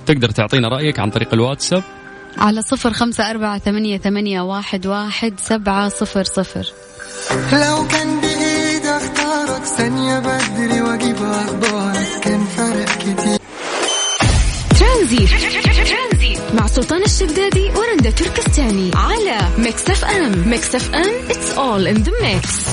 تقدر 0.05 0.29
تعطينا 0.29 0.67
رأيك 0.67 0.99
عن 0.99 1.09
طريق 1.09 1.33
الواتساب؟ 1.33 1.83
على 2.37 2.61
صفر 2.61 2.93
خمسة 2.93 3.29
أربعة 3.31 3.59
ثمانية, 3.59 3.97
ثمانية 3.97 4.41
واحد, 4.41 4.87
واحد 4.87 5.33
سبعة 5.39 5.89
صفر 5.89 6.23
صفر. 6.23 6.67
لو 7.53 7.87
كان 7.87 8.26
ثانية 9.77 10.19
بدري 10.19 10.81
واجيب 10.81 11.15
أخبارك 11.15 12.19
كان 12.23 12.43
فرق 12.43 12.97
كتير. 12.97 13.37
ترانزيت. 14.79 15.29
مع 16.53 16.67
سلطان 16.67 17.03
الشدادي 17.03 17.69
ورندا 17.75 18.09
تركستاني. 18.09 18.91
على 18.95 19.37
Mix 19.57 19.89
FM. 19.89 20.49
Mix 20.49 20.75
FM. 20.75 21.13
It's 21.29 21.51
all 21.51 21.87
in 21.87 21.95
the 21.95 22.11
mix 22.21 22.65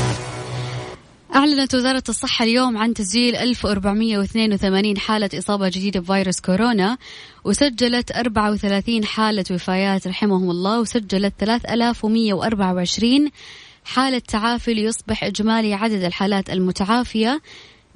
أعلنت 1.34 1.74
وزارة 1.74 2.02
الصحة 2.08 2.44
اليوم 2.44 2.76
عن 2.78 2.94
تسجيل 2.94 3.36
1482 3.36 4.98
حالة 4.98 5.30
إصابة 5.38 5.68
جديدة 5.68 6.00
بفيروس 6.00 6.40
كورونا 6.40 6.98
وسجلت 7.44 8.10
34 8.12 9.04
حالة 9.04 9.44
وفايات 9.50 10.06
رحمهم 10.06 10.50
الله 10.50 10.80
وسجلت 10.80 11.34
3124 11.38 13.30
حالة 13.84 14.18
تعافي 14.18 14.74
ليصبح 14.74 15.24
إجمالي 15.24 15.74
عدد 15.74 16.02
الحالات 16.02 16.50
المتعافية 16.50 17.40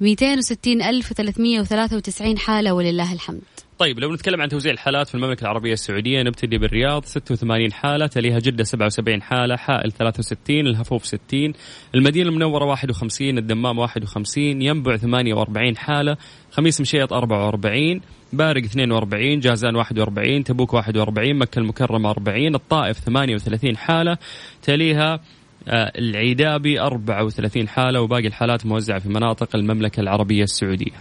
260393 0.01 2.37
حالة 2.37 2.73
ولله 2.73 3.13
الحمد. 3.13 3.41
طيب 3.79 3.99
لو 3.99 4.13
نتكلم 4.13 4.41
عن 4.41 4.49
توزيع 4.49 4.71
الحالات 4.71 5.07
في 5.07 5.15
المملكة 5.15 5.41
العربية 5.41 5.73
السعودية 5.73 6.21
نبتدي 6.21 6.57
بالرياض. 6.57 7.05
86 7.05 7.71
حالة 7.71 8.07
تليها 8.07 8.39
جدة 8.39 8.63
77 8.63 9.21
حالة 9.21 9.55
حائل 9.55 9.91
63 9.91 10.67
الهفوف 10.67 11.05
60 11.05 11.53
المدينة 11.95 12.29
المنورة 12.29 12.65
51 12.65 13.37
الدمام 13.37 13.79
51 13.79 14.61
ينبع 14.61 14.97
48 14.97 15.77
حالة 15.77 16.17
خميس 16.51 16.81
مشيط 16.81 17.13
44 17.13 18.01
بارق 18.33 18.63
42 18.63 19.39
جازان 19.39 19.75
41 19.75 20.43
تبوك 20.43 20.73
41 20.73 21.35
مكة 21.35 21.59
المكرمة 21.59 22.09
40 22.09 22.55
الطائف 22.55 22.99
38 22.99 23.77
حالة 23.77 24.17
تليها 24.61 25.19
العيدابي 25.67 26.79
34 26.81 27.67
حالة 27.67 28.01
وباقي 28.01 28.27
الحالات 28.27 28.65
موزعة 28.65 28.99
في 28.99 29.09
مناطق 29.09 29.55
المملكة 29.55 29.99
العربية 30.01 30.43
السعودية. 30.43 30.91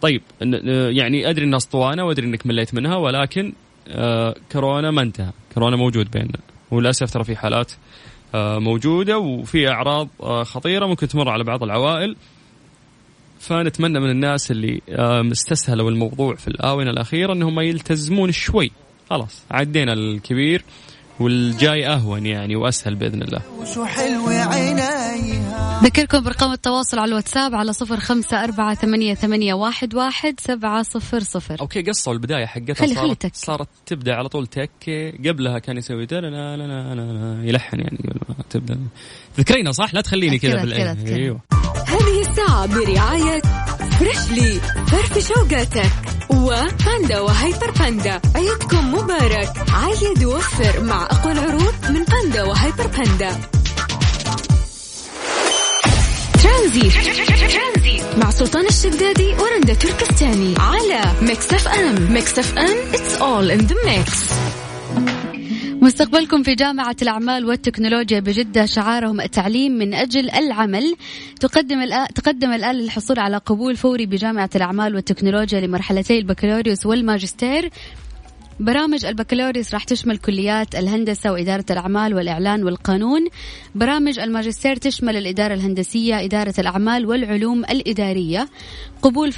طيب 0.00 0.22
يعني 0.90 1.30
أدري 1.30 1.44
إنها 1.44 1.56
أسطوانة 1.56 2.04
وأدري 2.04 2.26
إنك 2.26 2.46
مليت 2.46 2.74
منها 2.74 2.96
ولكن 2.96 3.52
آه 3.88 4.34
كورونا 4.52 4.90
ما 4.90 5.02
انتهى، 5.02 5.30
كورونا 5.54 5.76
موجود 5.76 6.10
بيننا. 6.10 6.38
وللأسف 6.70 7.10
ترى 7.10 7.24
في 7.24 7.36
حالات 7.36 7.72
آه 8.34 8.58
موجودة 8.58 9.18
وفي 9.18 9.68
أعراض 9.68 10.08
آه 10.22 10.42
خطيرة 10.42 10.86
ممكن 10.86 11.08
تمر 11.08 11.28
على 11.28 11.44
بعض 11.44 11.62
العوائل. 11.62 12.16
فنتمنى 13.40 14.00
من 14.00 14.10
الناس 14.10 14.50
اللي 14.50 14.80
آه 14.88 15.28
استسهلوا 15.32 15.90
الموضوع 15.90 16.34
في 16.34 16.48
الآونة 16.48 16.90
الأخيرة 16.90 17.32
إنهم 17.32 17.60
يلتزمون 17.60 18.32
شوي. 18.32 18.70
خلاص 19.10 19.44
عدينا 19.50 19.92
الكبير. 19.92 20.64
والجاي 21.20 21.86
أهون 21.88 22.26
يعني 22.26 22.56
وأسهل 22.56 22.94
بإذن 22.94 23.22
الله. 23.22 23.40
وشو 23.60 23.84
حلوة 23.84 24.34
عينيها 24.34 25.80
ذكركم 25.84 26.20
برقم 26.20 26.52
التواصل 26.52 26.98
على 26.98 27.08
الواتساب 27.08 27.54
على 27.54 27.72
صفر 27.72 28.00
خمسة 28.00 28.44
أربعة 28.44 28.74
ثمانية, 28.74 29.14
ثمانية 29.14 29.54
واحد, 29.54 29.94
واحد 29.94 30.40
سبعة 30.40 30.82
صفر 30.82 31.20
صفر. 31.20 31.56
okay 31.60 31.82
قصوا 31.82 32.12
البداية 32.12 32.46
حقتها 32.46 32.74
خلي- 32.74 32.94
خلي 32.94 32.94
صارت 32.94 33.22
تك. 33.22 33.34
صارت 33.34 33.68
تبدأ 33.86 34.14
على 34.14 34.28
طول 34.28 34.46
تك. 34.46 34.70
قبلها 35.26 35.58
كان 35.58 35.76
يسوي 35.76 36.06
لا 36.10 36.20
لا 36.20 36.56
لا 36.56 36.94
لا 36.94 37.48
يلحن 37.48 37.80
يعني 37.80 37.98
قبل 37.98 38.20
ما 38.28 38.34
تبدأ. 38.50 38.78
تذكرينها 39.36 39.72
صح؟ 39.72 39.94
لا 39.94 40.00
تخليني 40.00 40.38
كذا 40.38 40.62
أذكرها. 40.62 40.96
أيوه. 41.16 41.40
هذه 41.86 42.20
الساعة 42.20 42.66
برعاية 42.66 43.42
Freshly 43.98 44.60
فرفش 44.86 45.18
أوقاتك 45.28 45.92
وباندا 46.30 47.20
وهيبر 47.20 47.70
باندا 47.70 48.20
عيدكم 48.34 48.94
مبارك. 48.94 49.52
عايد 49.72 50.24
ووفر 50.24 50.80
مع 50.80 51.02
أقوى 51.02 51.32
العروض 51.32 51.74
من 51.90 52.04
باندا 52.04 52.42
وهيبر 52.42 52.86
باندا 52.86 53.40
ترانزيت. 56.42 56.92
مع 58.18 58.30
سلطان 58.30 58.66
الشدادي 58.66 59.34
ورندا 59.34 59.74
تركستاني. 59.74 60.54
على 60.58 61.00
Mix 61.22 61.52
FM. 61.52 62.12
Mix 62.12 62.38
FM. 62.38 62.76
It's 62.92 63.20
all 63.20 63.50
in 63.50 63.66
the 63.66 63.76
mix. 63.86 64.32
مستقبلكم 65.82 66.42
في 66.42 66.54
جامعة 66.54 66.96
الأعمال 67.02 67.44
والتكنولوجيا 67.44 68.20
بجدة. 68.20 68.66
شعارهم 68.66 69.20
التعليم 69.20 69.72
من 69.72 69.94
أجل 69.94 70.30
العمل. 70.30 70.96
تقدم 71.40 71.82
الآن 71.82 72.06
تقدم 72.14 72.52
الآن 72.52 72.74
للحصول 72.74 73.18
على 73.18 73.36
قبول 73.36 73.76
فوري 73.76 74.06
بجامعة 74.06 74.50
الأعمال 74.54 74.94
والتكنولوجيا 74.94 75.60
لمرحلتي 75.60 76.18
البكالوريوس 76.18 76.86
والماجستير. 76.86 77.70
برامج 78.60 79.04
البكالوريوس 79.04 79.74
راح 79.74 79.84
تشمل 79.84 80.18
كليات 80.18 80.74
الهندسة 80.74 81.32
وإدارة 81.32 81.64
الأعمال 81.70 82.14
والإعلان 82.14 82.64
والقانون. 82.64 83.26
برامج 83.74 84.18
الماجستير 84.18 84.76
تشمل 84.76 85.16
الإدارة 85.16 85.54
الهندسية 85.54 86.24
إدارة 86.24 86.54
الأعمال 86.58 87.06
والعلوم 87.06 87.64
الإدارية. 87.64 88.48
قبول 89.02 89.32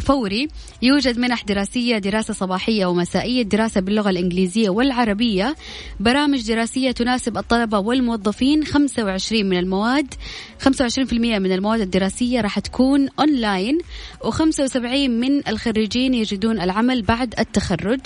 فوري. 0.00 0.48
يوجد 0.82 1.18
منح 1.18 1.44
دراسية 1.44 1.98
دراسة 1.98 2.34
صباحية 2.34 2.86
ومسائية 2.86 3.42
دراسة 3.42 3.80
باللغة 3.80 4.10
الإنجليزية 4.10 4.70
والعربية. 4.70 5.56
برامج 6.00 6.48
دراسية 6.48 6.90
تناسب 6.90 7.38
الطلبة 7.38 7.78
والموظفين. 7.78 8.64
25 8.64 9.46
من 9.46 9.58
المواد 9.58 10.14
25% 10.58 11.38
من 11.38 11.52
المواد 11.52 11.80
الدراسية 11.80 12.40
راح 12.40 12.58
تكون 12.58 13.08
أونلاين 13.20 13.78
و75 14.24 14.76
من 15.08 15.48
الخريجين 15.48 16.14
يجدون 16.14 16.60
العمل 16.60 17.02
بعد 17.02 17.34
التخرج. 17.38 18.00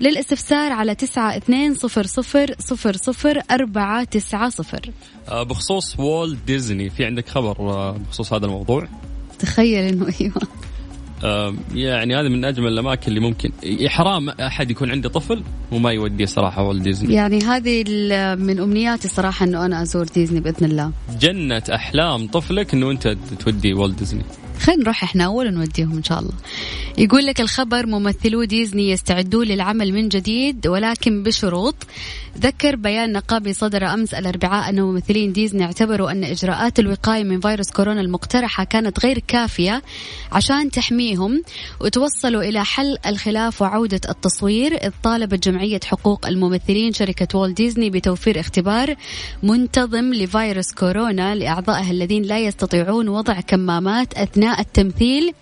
للاستفسار 0.00 0.72
على 0.72 0.94
تسعة 0.94 1.36
اثنين 1.36 1.74
صفر 1.74 2.06
صفر 2.06 2.54
صفر 2.58 2.96
صفر 2.96 3.42
أربعة 3.50 4.04
تسعة 4.04 4.48
صفر. 4.48 4.90
آه، 5.28 5.42
بخصوص 5.42 5.98
وولد 6.00 6.38
ديزني 6.46 6.90
في 6.90 7.04
عندك 7.04 7.28
خبر 7.28 7.56
آه، 7.58 7.92
بخصوص 7.92 8.32
هذا 8.32 8.46
الموضوع؟ 8.46 8.88
تخيل 9.38 9.84
إنه 9.84 10.06
أيوه. 10.20 10.42
يعني 11.74 12.16
هذا 12.16 12.28
من 12.28 12.44
أجمل 12.44 12.68
الأماكن 12.68 13.08
اللي 13.08 13.20
ممكن 13.20 13.52
حرام 13.86 14.28
أحد 14.28 14.70
يكون 14.70 14.90
عنده 14.90 15.08
طفل 15.08 15.42
وما 15.72 15.90
يوديه 15.92 16.24
صراحة 16.26 16.62
وولد 16.62 16.82
ديزني 16.82 17.14
يعني 17.14 17.38
هذه 17.38 17.84
من 18.34 18.60
أمنياتي 18.60 19.08
صراحة 19.08 19.46
إنه 19.46 19.66
أنا 19.66 19.82
أزور 19.82 20.04
ديزني 20.04 20.40
بإذن 20.40 20.66
الله. 20.66 20.92
جنة 21.20 21.62
أحلام 21.74 22.26
طفلك 22.26 22.74
إنه 22.74 22.90
أنت 22.90 23.16
تودي 23.38 23.74
وولد 23.74 23.96
ديزني 23.96 24.22
خلينا 24.60 24.82
نروح 24.82 25.04
إحنا 25.04 25.24
أول 25.24 25.46
ونوديهم 25.46 25.96
إن 25.96 26.02
شاء 26.02 26.18
الله. 26.18 26.32
يقول 26.98 27.26
لك 27.26 27.40
الخبر 27.40 27.86
ممثلو 27.86 28.44
ديزني 28.44 28.90
يستعدون 28.90 29.46
للعمل 29.46 29.92
من 29.92 30.08
جديد 30.08 30.66
ولكن 30.66 31.22
بشروط. 31.22 31.74
ذكر 32.38 32.76
بيان 32.76 33.12
نقابي 33.12 33.52
صدر 33.52 33.86
أمس 33.86 34.14
الأربعاء 34.14 34.70
أن 34.70 34.80
ممثلين 34.80 35.32
ديزني 35.32 35.64
اعتبروا 35.64 36.10
أن 36.10 36.24
إجراءات 36.24 36.78
الوقاية 36.78 37.24
من 37.24 37.40
فيروس 37.40 37.70
كورونا 37.70 38.00
المقترحة 38.00 38.64
كانت 38.64 39.00
غير 39.06 39.18
كافية 39.18 39.82
عشان 40.32 40.70
تحميهم 40.70 41.42
وتوصلوا 41.80 42.42
إلى 42.42 42.64
حل 42.64 42.96
الخلاف 43.06 43.62
وعودة 43.62 44.00
التصوير. 44.08 44.74
إذ 44.74 44.90
طالبت 45.02 45.48
جمعية 45.48 45.80
حقوق 45.84 46.26
الممثلين 46.26 46.92
شركة 46.92 47.38
والت 47.38 47.56
ديزني 47.56 47.90
بتوفير 47.90 48.40
اختبار 48.40 48.94
منتظم 49.42 50.14
لفيروس 50.14 50.72
كورونا 50.72 51.34
لأعضائها 51.34 51.90
الذين 51.90 52.22
لا 52.22 52.38
يستطيعون 52.38 53.08
وضع 53.08 53.40
كمامات 53.40 54.18
التمثيل 54.58 55.32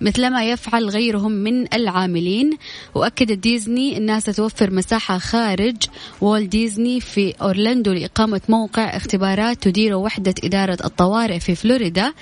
مثلما 0.00 0.50
يفعل 0.50 0.88
غيرهم 0.88 1.32
من 1.32 1.74
العاملين. 1.74 2.58
وأكدت 2.94 3.38
ديزني 3.38 3.96
أنها 3.96 4.20
ستوفر 4.20 4.70
مساحة 4.70 5.18
خارج 5.18 5.76
وولت 6.20 6.48
ديزني 6.48 7.00
في 7.00 7.34
أورلاندو 7.42 7.92
لإقامة 7.92 8.40
موقع 8.48 8.96
اختبارات 8.96 9.62
تديره 9.62 9.94
وحدة 9.94 10.34
إدارة 10.44 10.78
الطوارئ 10.84 11.38
في 11.38 11.54
فلوريدا. 11.54 12.12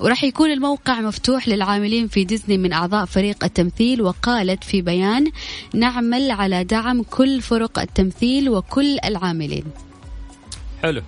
وراح 0.00 0.24
يكون 0.24 0.50
الموقع 0.50 1.00
مفتوح 1.00 1.48
للعاملين 1.48 2.08
في 2.08 2.24
ديزني 2.24 2.58
من 2.58 2.72
أعضاء 2.72 3.04
فريق 3.04 3.44
التمثيل. 3.44 4.02
وقالت 4.02 4.64
في 4.64 4.82
بيان 4.82 5.30
نعمل 5.74 6.30
على 6.30 6.64
دعم 6.64 7.02
كل 7.02 7.40
فرق 7.40 7.78
التمثيل 7.78 8.50
وكل 8.50 8.98
العاملين. 9.04 9.64
حلو. 10.82 11.02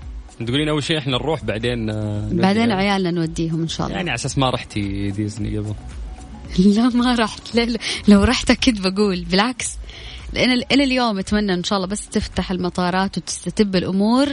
تقولين 0.47 0.69
أول 0.69 0.83
شيء 0.83 0.99
إحنا 0.99 1.13
نروح 1.13 1.45
بعدين 1.45 1.91
آه، 1.91 2.29
بعدين. 2.33 2.73
عيالنا 2.73 3.11
نوديهم 3.11 3.63
إن 3.63 3.69
شاء 3.69 3.87
الله. 3.87 3.97
يعني 3.97 4.11
على 4.11 4.17
أساس 4.17 4.39
ما 4.39 4.51
رحتي 4.51 5.11
ديزني 5.11 5.59
قبل. 5.59 5.75
لا 6.59 6.89
ما 6.89 7.15
رحت. 7.15 7.55
لا 7.55 7.65
لا. 7.65 7.79
لو 8.09 8.25
رحت 8.25 8.51
أكيد 8.51 8.83
بقول. 8.83 9.25
بالعكس. 9.25 9.71
لأن 10.33 10.63
إلى 10.73 10.85
اليوم 10.85 11.19
أتمنى 11.19 11.55
إن 11.55 11.65
شاء 11.65 11.77
الله 11.77 11.89
بس 11.89 12.09
تفتح 12.09 12.51
المطارات 12.51 13.19
وتستتب 13.19 13.77
الأمور 13.77 14.29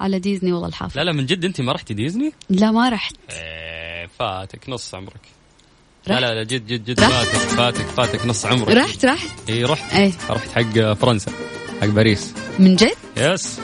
على 0.00 0.18
ديزني 0.18 0.52
والله 0.52 0.68
الحافظ. 0.68 0.96
لا 0.96 1.04
لا 1.04 1.12
من 1.12 1.26
جد 1.26 1.44
أنت 1.44 1.60
ما 1.60 1.72
رحتي 1.72 1.94
ديزني؟ 1.94 2.32
لا 2.50 2.70
ما 2.70 2.88
رحت. 2.88 3.14
إيه، 3.30 4.06
فاتك 4.18 4.68
نص 4.68 4.94
عمرك. 4.94 5.20
رحت؟ 6.08 6.20
لا 6.20 6.20
لا 6.20 6.34
لا 6.34 6.42
جد 6.42 6.66
جد 6.66 6.84
جد 6.84 7.00
رحت؟ 7.00 7.10
فاتك 7.10 7.38
فاتك 7.38 7.84
فاتك 7.86 8.26
نص 8.26 8.46
عمرك. 8.46 8.68
رحت 8.68 9.04
رحت. 9.04 9.50
اي 9.50 9.64
رحت. 9.64 9.94
إيه. 9.94 10.12
رحت 10.30 10.48
حق 10.50 10.92
فرنسا 10.92 11.32
حق 11.80 11.86
باريس. 11.86 12.34
من 12.58 12.76
جد؟ 12.76 12.94
yes. 13.16 13.60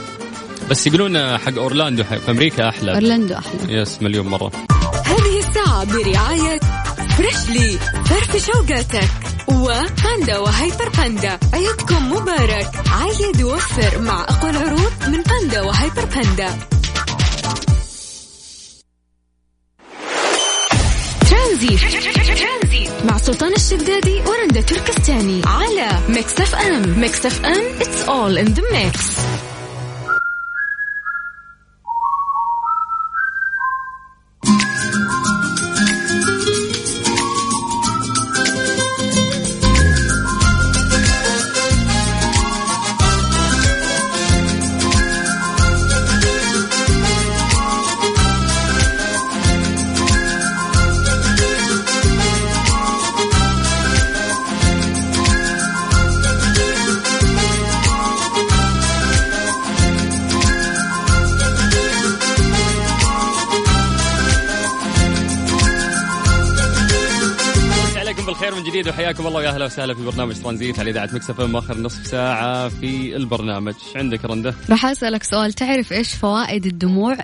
بس 0.71 0.87
يقولون 0.87 1.39
حق 1.39 1.59
أورلاندو 1.59 2.05
حق 2.05 2.17
في 2.17 2.31
أمريكا 2.31 2.69
أحلى. 2.69 2.93
أورلاندو 2.93 3.35
أحلى. 3.35 3.81
yes 3.81 4.03
مليون 4.03 4.27
مرة. 4.27 4.53
هذه 5.05 5.39
الساعة 5.39 5.85
برعاية 5.85 6.61
فريشلي 7.17 7.79
فرفش 8.05 8.47
وقاتك. 8.47 9.11
وباندا 9.49 10.39
وهيبر 10.39 10.89
باندا. 10.89 11.39
عيدكم 11.53 12.13
مبارك. 12.13 12.71
عيد 12.89 13.43
ووفر 13.43 13.99
مع 13.99 14.23
أقوى 14.23 14.51
العروض 14.51 14.93
من 15.09 15.23
باندا 15.23 15.63
وهيبر 15.63 16.05
باندا. 16.05 16.59
ترانزيت. 21.31 21.81
مع 23.05 23.19
سلطان 23.19 23.53
الشدادي 23.53 24.21
ورندا 24.27 24.61
تركستاني. 24.61 25.43
على 25.47 25.89
ميكس 26.09 26.41
أف 26.41 26.55
أم. 26.55 27.01
ميكس 27.01 27.27
أف 27.27 27.45
أم 27.45 27.65
it's 27.81 28.09
all 28.09 28.45
in 28.45 28.55
the 28.55 28.63
mix. 28.73 28.97
جديد 68.87 68.99
وحياكم 68.99 69.27
الله 69.27 69.39
ويا 69.39 69.49
أهلا 69.49 69.65
وسهلا 69.65 69.95
في 69.95 70.03
برنامج 70.03 70.43
ترانزيت 70.43 70.79
على 70.79 70.91
إذاعة 70.91 71.09
مكسف 71.13 71.41
إم 71.41 71.57
آخر 71.57 71.79
نصف 71.79 72.07
ساعة 72.07 72.69
في 72.69 73.17
البرنامج. 73.17 73.75
عندك 73.97 74.25
رنده 74.25 74.55
راح 74.71 74.87
أسألك 74.87 75.23
سؤال. 75.23 75.53
تعرف 75.53 75.93
إيش 75.93 76.15
فوائد 76.15 76.67
الدموع؟ 76.67 77.17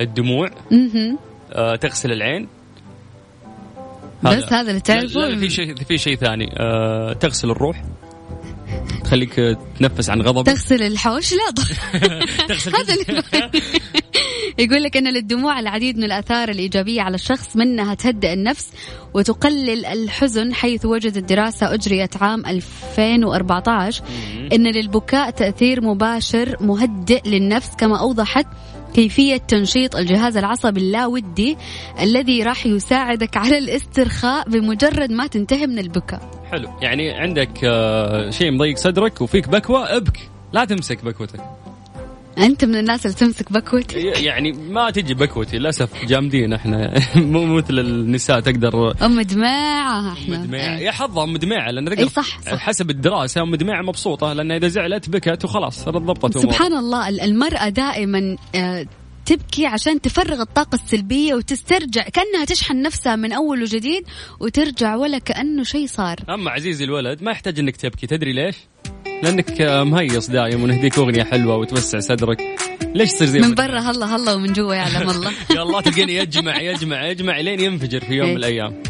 الدموع؟ 0.00 0.50
مهم. 0.70 1.18
آه 1.52 1.76
تغسل 1.76 2.12
العين. 2.12 2.48
بس 4.22 4.52
هذا 4.52 4.70
اللي 4.70 4.80
تعرفه؟ 4.80 5.36
في 5.38 5.50
شيء 5.50 5.74
في 5.74 5.98
شيء 5.98 6.16
ثاني. 6.16 6.54
آه 6.60 7.12
تغسل 7.12 7.50
الروح. 7.50 7.84
تخليك 9.04 9.34
تنفس 9.78 10.10
عن 10.10 10.22
غضبك 10.22 10.46
تغسل 10.46 10.82
الحوش؟ 10.82 11.32
لا 11.32 11.50
تغسل 12.48 12.76
هذا 12.76 12.94
اللي 12.94 13.22
يقول 14.58 14.82
لك 14.82 14.96
إن 14.96 15.12
للدموع 15.12 15.60
العديد 15.60 15.98
من 15.98 16.04
الأثار 16.04 16.48
الإيجابية 16.48 17.02
على 17.02 17.14
الشخص 17.14 17.56
منها 17.56 17.94
تهدئ 17.94 18.32
النفس 18.32 18.72
وتقلل 19.14 19.86
الحزن 19.86 20.54
حيث 20.54 20.86
وجدت 20.86 21.18
دراسة 21.18 21.74
أجريت 21.74 22.22
عام 22.22 22.46
2014 22.46 24.04
إن 24.52 24.66
للبكاء 24.66 25.30
تأثير 25.30 25.80
مباشر 25.80 26.56
مهدئ 26.60 27.28
للنفس 27.28 27.70
كما 27.76 28.00
أوضحت 28.00 28.46
كيفية 28.94 29.36
تنشيط 29.36 29.96
الجهاز 29.96 30.36
العصبي 30.36 30.80
اللاودي 30.80 31.56
الذي 32.00 32.42
راح 32.42 32.66
يساعدك 32.66 33.36
على 33.36 33.58
الاسترخاء 33.58 34.48
بمجرد 34.48 35.12
ما 35.12 35.26
تنتهي 35.26 35.66
من 35.66 35.78
البكاء. 35.78 36.30
حلو. 36.52 36.68
يعني 36.82 37.10
عندك 37.10 37.64
آه 37.64 38.30
شيء 38.30 38.50
مضيق 38.50 38.76
صدرك 38.76 39.20
وفيك 39.20 39.48
بكوة 39.48 39.96
ابك. 39.96 40.18
لا 40.52 40.64
تمسك 40.64 41.04
بكوتك. 41.04 41.63
أنت 42.38 42.64
من 42.64 42.76
الناس 42.76 43.06
اللي 43.06 43.16
تمسك 43.16 43.52
بكوتي 43.52 43.98
يعني 44.00 44.52
ما 44.52 44.90
تجي 44.90 45.14
بكوتي 45.14 45.58
للأسف 45.58 46.04
جامدين 46.04 46.52
إحنا 46.52 46.94
مو 47.16 47.46
مثل 47.46 47.78
النساء 47.78 48.40
تقدر 48.40 48.94
أم 49.06 49.20
دماعة 49.20 50.12
إحنا 50.12 50.38
مدمعة 50.38 50.58
إيه. 50.78 50.84
يا 50.86 50.90
حظها 50.90 51.26
مدمعة 51.26 51.70
لأن 51.70 51.88
إي 51.88 51.96
تقدر 51.96 52.08
صح، 52.08 52.40
صح. 52.40 52.56
حسب 52.56 52.90
الدراسة 52.90 53.44
مدمعة 53.44 53.82
مبسوطة 53.82 54.32
لأن 54.32 54.50
إذا 54.52 54.68
زعلت 54.68 55.08
بكت 55.10 55.44
وخلاص 55.44 55.88
ضبطت. 55.88 56.38
سبحان 56.38 56.72
الله 56.72 57.08
ال- 57.08 57.20
المرأة 57.20 57.68
دائما 57.68 58.36
آه، 58.54 58.86
تبكي 59.26 59.66
عشان 59.66 60.00
تفرغ 60.00 60.40
الطاقة 60.40 60.74
السلبية 60.76 61.34
وتسترجع 61.34 62.02
كأنها 62.02 62.44
تشحن 62.44 62.82
نفسها 62.82 63.16
من 63.16 63.32
أول 63.32 63.62
وجديد 63.62 64.04
وترجع 64.40 64.96
ولا 64.96 65.18
كأنه 65.18 65.62
شيء 65.62 65.86
صار 65.86 66.16
أما 66.30 66.50
عزيزي 66.50 66.84
الولد 66.84 67.22
ما 67.22 67.30
يحتاج 67.30 67.58
إنك 67.58 67.76
تبكي 67.76 68.06
تدري 68.06 68.32
ليش؟ 68.32 68.56
لأنك 69.22 69.60
آه، 69.60 69.84
مهيص 69.84 70.30
دايم 70.30 70.62
ونهديك 70.62 70.98
أغنية 70.98 71.24
حلوة 71.24 71.56
وتوسع 71.56 71.98
صدرك. 71.98 72.38
ليش 72.94 73.12
تصير 73.12 73.26
زي 73.28 73.40
من؟ 73.40 73.54
برا 73.54 73.78
هلا 73.78 74.16
هلا 74.16 74.34
ومن 74.34 74.52
جوا 74.52 74.74
يعلم 74.74 75.10
الله. 75.10 75.30
يا 75.56 75.62
الله 75.62 75.80
تلقيني 75.80 76.14
يجمع 76.14 76.60
يجمع 76.60 77.06
يجمع 77.06 77.40
لين 77.40 77.60
ينفجر 77.60 78.00
في 78.00 78.14
يوم 78.14 78.26
إيه. 78.26 78.32
من 78.32 78.38
الأيام. 78.38 78.82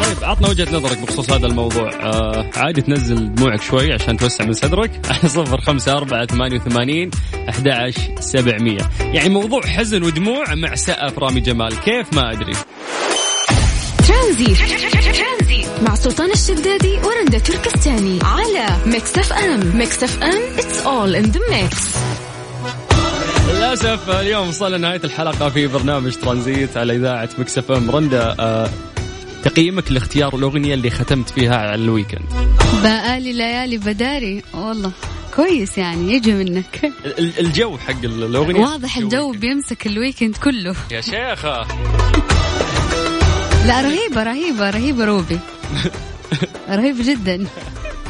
طيب 0.00 0.24
عطنا 0.24 0.48
وجهة 0.48 0.76
نظرك 0.76 0.98
بخصوص 0.98 1.30
هذا 1.30 1.46
الموضوع. 1.46 1.90
آه 1.92 2.50
عادي 2.56 2.80
تنزل 2.80 3.34
دموعك 3.34 3.62
شوي 3.62 3.92
عشان 3.92 4.16
توسع 4.16 4.44
من 4.44 4.52
صدرك. 4.52 4.90
على 5.10 5.28
صفر 5.28 5.60
خمسة 5.60 5.92
أربعة 5.92 6.26
ثمانية 6.26 6.56
وثمانين 6.56 7.10
أحد 7.48 7.68
عشر 7.68 8.00
سبعمية. 8.20 8.90
يعني 9.00 9.28
موضوع 9.28 9.60
حزن 9.66 10.02
ودموع 10.02 10.54
مع 10.54 10.74
صوت 10.74 11.18
رامي 11.18 11.40
جمال. 11.40 11.80
كيف؟ 11.80 12.14
ما 12.14 12.32
أدري. 12.32 12.52
ترانزيت. 14.08 15.41
مع 15.82 15.94
سلطان 15.94 16.30
الشدادي 16.30 16.98
ورندا 17.04 17.38
تركستاني 17.38 18.18
على 18.22 18.66
ميكس 18.86 19.18
اف 19.18 19.32
ام 19.32 19.76
ميكس 19.76 20.02
اف 20.02 20.22
ام 20.22 20.42
it's 20.56 20.84
all 20.86 21.24
in 21.24 21.32
the 21.34 21.40
mix. 21.52 21.76
للأسف 23.50 24.10
اليوم 24.10 24.48
وصلنا 24.48 24.78
نهاية 24.78 25.00
الحلقة 25.04 25.48
في 25.48 25.66
برنامج 25.66 26.14
ترانزيت 26.14 26.76
على 26.76 26.96
إذاعة 26.96 27.28
ميكس 27.38 27.61
أف 27.61 27.72
أم 27.72 27.90
رندا 27.90 28.36
آه 28.40 28.70
تقييمك 29.44 29.92
لاختيار 29.92 30.34
الأغنية 30.36 30.74
اللي 30.74 30.90
ختمت 30.90 31.30
فيها 31.30 31.56
على 31.56 31.74
الويكند. 31.82 32.24
بقالي 32.82 33.32
ليالي 33.32 33.78
بداري. 33.78 34.42
والله 34.54 34.92
كويس 35.36 35.78
يعني 35.78 36.12
يجي 36.12 36.32
منك. 36.32 36.92
ال- 37.04 37.38
الجو 37.40 37.78
حق 37.78 38.04
الأغنية 38.04 38.60
واضح 38.60 38.96
الجو 38.96 39.30
بيمسك 39.32 39.86
ال 39.86 39.92
weekend 39.92 40.36
كله. 40.36 40.74
يا 40.90 41.00
شيخة. 41.00 41.66
لا 43.66 43.80
رهيبة 43.80 44.22
رهيبة 44.22 44.70
رهيبة 44.70 45.04
روبي. 45.04 45.38
رهيبة 46.68 47.12
جدا. 47.12 47.46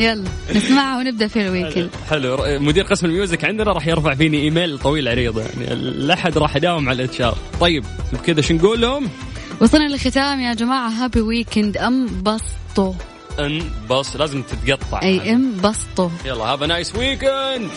يلا 0.01 0.25
نسمعها 0.55 0.98
ونبدأ 0.98 1.27
في 1.27 1.40
ال 1.42 1.48
weekend 1.48 1.90
حلو 2.11 2.38
مدير 2.61 2.85
قسم 2.85 3.07
ال 3.07 3.13
music 3.13 3.44
عندنا 3.44 3.72
راح 3.72 3.87
يرفع 3.87 4.14
فيني 4.14 4.42
إيميل 4.42 4.79
طويل 4.79 5.09
عريض 5.09 5.38
يعني 5.38 5.72
الاحد 5.72 6.38
راح 6.38 6.57
اداوم 6.57 6.88
على 6.88 7.05
ال 7.05 7.20
HR 7.20 7.38
طيب 7.61 7.85
بكذا 8.12 8.40
شو 8.40 8.55
نقول 8.55 8.81
لهم؟ 8.81 9.09
وصلنا 9.61 9.88
للختام 9.88 10.40
يا 10.40 10.55
جماعة. 10.55 10.88
happy 10.88 11.20
weekend 11.20 11.77
انبسطوا 11.77 12.94
أن 13.38 13.62
بس 13.90 14.16
لازم 14.16 14.42
تتقطع. 14.42 15.03
أي 15.03 15.31
انبسطوا 15.31 16.09
يلا 16.25 16.44
have 16.44 16.62
nice 16.62 16.94
weekend 16.96 17.70